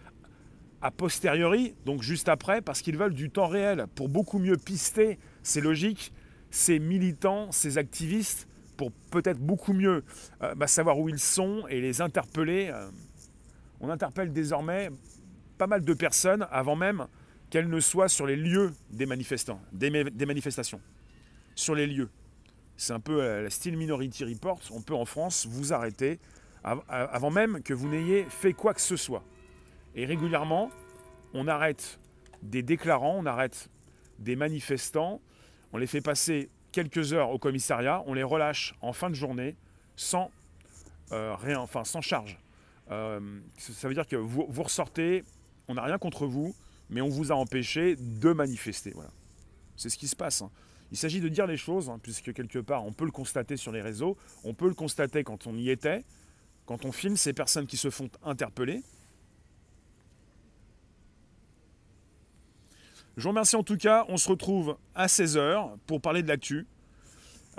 a 0.82 0.90
posteriori, 0.90 1.74
donc 1.84 2.02
juste 2.02 2.28
après, 2.28 2.62
parce 2.62 2.80
qu'ils 2.82 2.96
veulent 2.96 3.14
du 3.14 3.30
temps 3.30 3.48
réel 3.48 3.86
pour 3.94 4.08
beaucoup 4.08 4.38
mieux 4.38 4.56
pister, 4.56 5.18
c'est 5.42 5.60
logique, 5.60 6.12
ces 6.50 6.78
militants, 6.78 7.52
ces 7.52 7.78
activistes, 7.78 8.48
pour 8.76 8.92
peut-être 9.10 9.38
beaucoup 9.38 9.74
mieux 9.74 10.02
euh, 10.42 10.54
bah, 10.54 10.66
savoir 10.66 10.98
où 10.98 11.10
ils 11.10 11.18
sont 11.18 11.66
et 11.68 11.82
les 11.82 12.00
interpeller. 12.00 12.70
Euh, 12.72 12.88
on 13.80 13.90
interpelle 13.90 14.32
désormais 14.32 14.90
pas 15.58 15.66
mal 15.66 15.84
de 15.84 15.92
personnes 15.92 16.46
avant 16.50 16.76
même 16.76 17.06
qu'elle 17.50 17.68
ne 17.68 17.80
soit 17.80 18.08
sur 18.08 18.26
les 18.26 18.36
lieux 18.36 18.72
des 18.90 19.04
manifestants, 19.04 19.60
des, 19.72 19.90
manifestations. 20.24 20.80
Sur 21.54 21.74
les 21.74 21.86
lieux. 21.86 22.08
C'est 22.78 22.94
un 22.94 23.00
peu 23.00 23.20
euh, 23.20 23.42
la 23.42 23.50
style 23.50 23.76
Minority 23.76 24.24
Report. 24.24 24.60
On 24.70 24.80
peut 24.80 24.94
en 24.94 25.04
France 25.04 25.46
vous 25.46 25.74
arrêter 25.74 26.18
avant 26.62 27.30
même 27.30 27.62
que 27.62 27.74
vous 27.74 27.88
n'ayez 27.88 28.24
fait 28.24 28.52
quoi 28.52 28.72
que 28.72 28.80
ce 28.80 28.96
soit. 28.96 29.24
Et 29.94 30.05
régulièrement, 30.05 30.70
on 31.35 31.48
arrête 31.48 31.98
des 32.42 32.62
déclarants, 32.62 33.16
on 33.18 33.26
arrête 33.26 33.68
des 34.18 34.37
manifestants, 34.37 35.20
on 35.72 35.79
les 35.79 35.87
fait 35.87 36.00
passer 36.00 36.48
quelques 36.72 37.12
heures 37.12 37.31
au 37.31 37.38
commissariat, 37.38 38.03
on 38.07 38.14
les 38.14 38.22
relâche 38.22 38.74
en 38.81 38.92
fin 38.92 39.11
de 39.11 39.14
journée 39.14 39.57
sans 39.96 40.31
euh, 41.12 41.35
rien, 41.35 41.59
enfin 41.59 41.85
sans 41.85 42.00
charge. 42.00 42.38
Euh, 42.90 43.40
ça 43.59 43.88
veut 43.88 43.94
dire 43.94 44.07
que 44.07 44.16
vous, 44.16 44.46
ressortez, 44.62 45.24
on 45.68 45.74
n'a 45.74 45.83
rien 45.83 45.98
contre 45.98 46.26
vous, 46.26 46.55
mais 46.88 47.00
on 47.00 47.09
vous 47.09 47.33
a 47.33 47.35
empêché 47.35 47.96
de 47.96 48.33
manifester. 48.33 48.92
Voilà. 48.94 49.11
C'est 49.76 49.88
ce 49.88 49.98
qui 49.98 50.09
se 50.09 50.16
passe. 50.16 50.42
hein. 50.42 50.50
Il 50.92 50.96
s'agit 50.96 51.20
de 51.20 51.29
dire 51.29 51.46
les 51.46 51.57
choses, 51.57 51.88
hein, 51.88 52.00
puisque 52.03 52.33
quelque 52.33 52.59
part, 52.59 52.85
on 52.85 52.92
peut 52.92 53.05
le 53.05 53.12
constater 53.12 53.57
sur 53.57 53.70
les 53.70 53.81
réseaux, 53.81 54.16
on 54.42 54.55
peut 54.55 54.66
le 54.68 54.74
constater 54.74 55.22
quand 55.22 55.46
on 55.46 55.57
y 55.57 55.70
était, 55.70 56.05
quand 56.66 56.85
on 56.85 56.90
filme 56.90 57.16
ces 57.16 57.33
personnes 57.33 57.66
qui 57.66 57.76
se 57.76 57.90
font 57.90 58.11
interpeller. 58.24 58.83
Je 63.20 63.24
vous 63.24 63.33
remercie 63.33 63.56
en 63.56 63.62
tout 63.62 63.76
cas. 63.76 64.06
On 64.09 64.16
se 64.16 64.30
retrouve 64.30 64.78
à 64.94 65.06
16h 65.06 65.76
pour 65.87 66.00
parler 66.00 66.22
de 66.22 66.28
l'actu. 66.28 66.66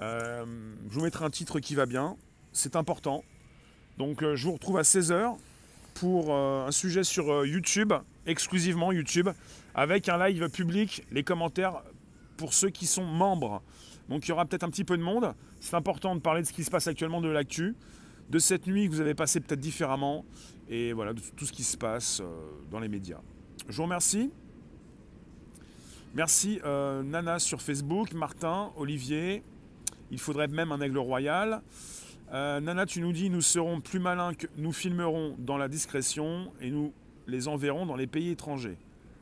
Euh, 0.02 0.44
je 0.90 0.96
vous 0.96 1.04
mettrai 1.04 1.24
un 1.24 1.30
titre 1.30 1.60
qui 1.60 1.76
va 1.76 1.86
bien. 1.86 2.18
C'est 2.52 2.76
important. 2.76 3.24
Donc 4.00 4.24
euh, 4.24 4.36
je 4.36 4.48
vous 4.48 4.54
retrouve 4.54 4.80
à 4.80 4.82
16h 4.82 5.38
pour 5.94 6.34
euh, 6.34 6.66
un 6.66 6.72
sujet 6.72 7.04
sur 7.04 7.46
YouTube, 7.46 7.94
exclusivement 8.26 8.92
YouTube, 8.92 9.30
avec 9.76 10.10
un 10.10 10.28
live 10.28 10.50
public, 10.50 11.06
les 11.12 11.24
commentaires 11.24 11.84
pour 12.38 12.56
ceux 12.56 12.72
qui 12.72 12.88
sont 12.88 13.06
membres. 13.06 13.62
Donc 14.10 14.26
il 14.26 14.30
y 14.30 14.32
aura 14.32 14.46
peut-être 14.46 14.64
un 14.64 14.72
petit 14.72 14.84
peu 14.84 14.98
de 14.98 15.04
monde. 15.04 15.36
C'est 15.60 15.76
important 15.76 16.16
de 16.16 16.22
parler 16.22 16.42
de 16.42 16.48
ce 16.48 16.54
qui 16.54 16.64
se 16.64 16.72
passe 16.72 16.88
actuellement 16.88 17.22
de 17.22 17.30
l'actu, 17.30 17.76
de 18.32 18.40
cette 18.40 18.66
nuit 18.66 18.88
que 18.88 18.94
vous 18.96 19.02
avez 19.02 19.14
passé 19.14 19.40
peut-être 19.40 19.60
différemment, 19.60 20.26
et 20.70 20.92
voilà, 20.92 21.14
de 21.14 21.22
tout 21.38 21.46
ce 21.46 21.52
qui 21.52 21.64
se 21.64 21.78
passe 21.78 22.20
dans 22.72 22.80
les 22.80 22.90
médias. 22.90 23.22
Je 23.70 23.78
vous 23.78 23.84
remercie. 23.84 24.32
Merci 26.14 26.60
euh, 26.66 27.04
Nana 27.04 27.40
sur 27.40 27.62
Facebook, 27.62 28.12
Martin, 28.12 28.74
Olivier. 28.76 29.44
Il 30.12 30.20
faudrait 30.20 30.50
même 30.50 30.74
un 30.74 30.82
aigle 30.82 30.98
royal. 30.98 31.62
Euh, 32.34 32.60
Nana, 32.60 32.86
tu 32.86 33.00
nous 33.00 33.14
dis 33.14 33.30
nous 33.30 33.42
serons 33.42 33.80
plus 33.80 34.00
malins 34.00 34.34
que 34.34 34.48
nous 34.58 34.74
filmerons 34.74 35.36
dans 35.40 35.58
la 35.58 35.70
discrétion 35.70 36.52
et 36.60 36.70
nous 36.70 36.92
les 37.28 37.48
enverrons 37.48 37.86
dans 37.86 37.96
les 37.96 38.08
pays 38.08 38.30
étrangers 38.30 38.78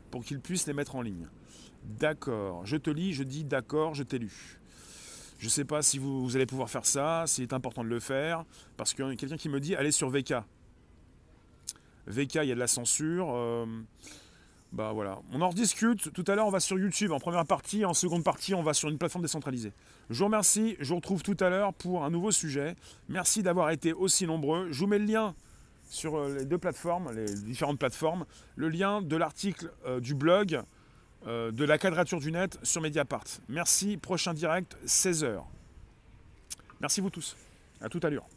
pour 0.10 0.24
qu'ils 0.24 0.40
puissent 0.40 0.66
les 0.66 0.74
mettre 0.74 0.96
en 0.96 1.04
ligne. 1.04 1.28
D'accord, 1.84 2.66
je 2.66 2.76
te 2.76 2.90
lis, 2.90 3.14
je 3.14 3.22
dis 3.22 3.44
d'accord, 3.44 3.94
je 3.94 4.02
t'ai 4.02 4.18
lu. 4.18 4.60
Je 5.38 5.46
ne 5.46 5.50
sais 5.52 5.66
pas 5.66 5.84
si 5.84 6.00
vous, 6.00 6.36
allez 6.36 6.48
pouvoir 6.48 6.72
faire 6.72 6.88
ça, 6.88 7.26
s'il 7.28 7.44
est 7.44 7.54
important 7.54 7.84
de 7.84 7.90
le 7.90 8.00
faire, 8.00 8.46
parce 8.78 8.96
qu'il 8.96 9.06
y 9.06 9.10
a 9.10 9.16
quelqu'un 9.16 9.38
qui 9.38 9.48
me 9.48 9.60
dit 9.60 9.76
allez 9.76 9.92
sur 9.92 10.10
VK. 10.10 10.34
VK, 12.08 12.36
il 12.36 12.48
y 12.48 12.52
a 12.52 12.56
de 12.56 12.60
la 12.60 12.68
censure. 12.68 13.32
euh, 13.36 13.68
bah 14.72 14.92
voilà, 14.94 15.20
on 15.32 15.42
en 15.42 15.50
rediscute. 15.50 16.14
Tout 16.14 16.24
à 16.28 16.36
l'heure, 16.36 16.46
on 16.46 16.52
va 16.52 16.60
sur 16.60 16.78
YouTube 16.78 17.12
en 17.12 17.20
première 17.20 17.46
partie, 17.46 17.86
en 17.86 17.94
seconde 17.94 18.24
partie, 18.24 18.54
on 18.54 18.62
va 18.62 18.74
sur 18.74 18.90
une 18.90 19.00
plateforme 19.00 19.24
décentralisée. 19.24 19.74
Je 20.10 20.20
vous 20.20 20.26
remercie, 20.26 20.76
je 20.80 20.90
vous 20.90 20.98
retrouve 20.98 21.24
tout 21.24 21.38
à 21.40 21.50
l'heure 21.50 21.74
pour 21.74 22.06
un 22.06 22.12
nouveau 22.12 22.32
sujet. 22.32 22.76
Merci 23.08 23.42
d'avoir 23.42 23.72
été 23.72 23.94
aussi 23.94 24.28
nombreux. 24.28 24.72
Je 24.72 24.80
vous 24.80 24.88
mets 24.88 25.00
le 25.00 25.06
lien 25.06 25.34
sur 25.90 26.18
euh, 26.18 26.38
les 26.38 26.46
deux 26.46 26.60
plateformes, 26.60 27.12
les 27.14 27.34
différentes 27.34 27.80
plateformes, 27.80 28.26
le 28.56 28.70
lien 28.70 29.02
de 29.02 29.16
l'article 29.16 29.72
euh, 29.88 30.00
du 30.00 30.14
blog 30.14 30.62
euh, 31.28 31.52
de 31.52 31.66
la 31.66 31.78
quadrature 31.78 32.20
du 32.20 32.32
net 32.32 32.60
sur 32.64 32.82
Mediapart. 32.82 33.26
Merci, 33.50 33.98
prochain 33.98 34.36
direct, 34.36 34.78
16h. 34.86 35.42
Merci 36.80 37.02
vous 37.02 37.10
tous. 37.10 37.36
À 37.82 37.90
tout 37.90 38.00
à 38.04 38.10
l'heure. 38.10 38.28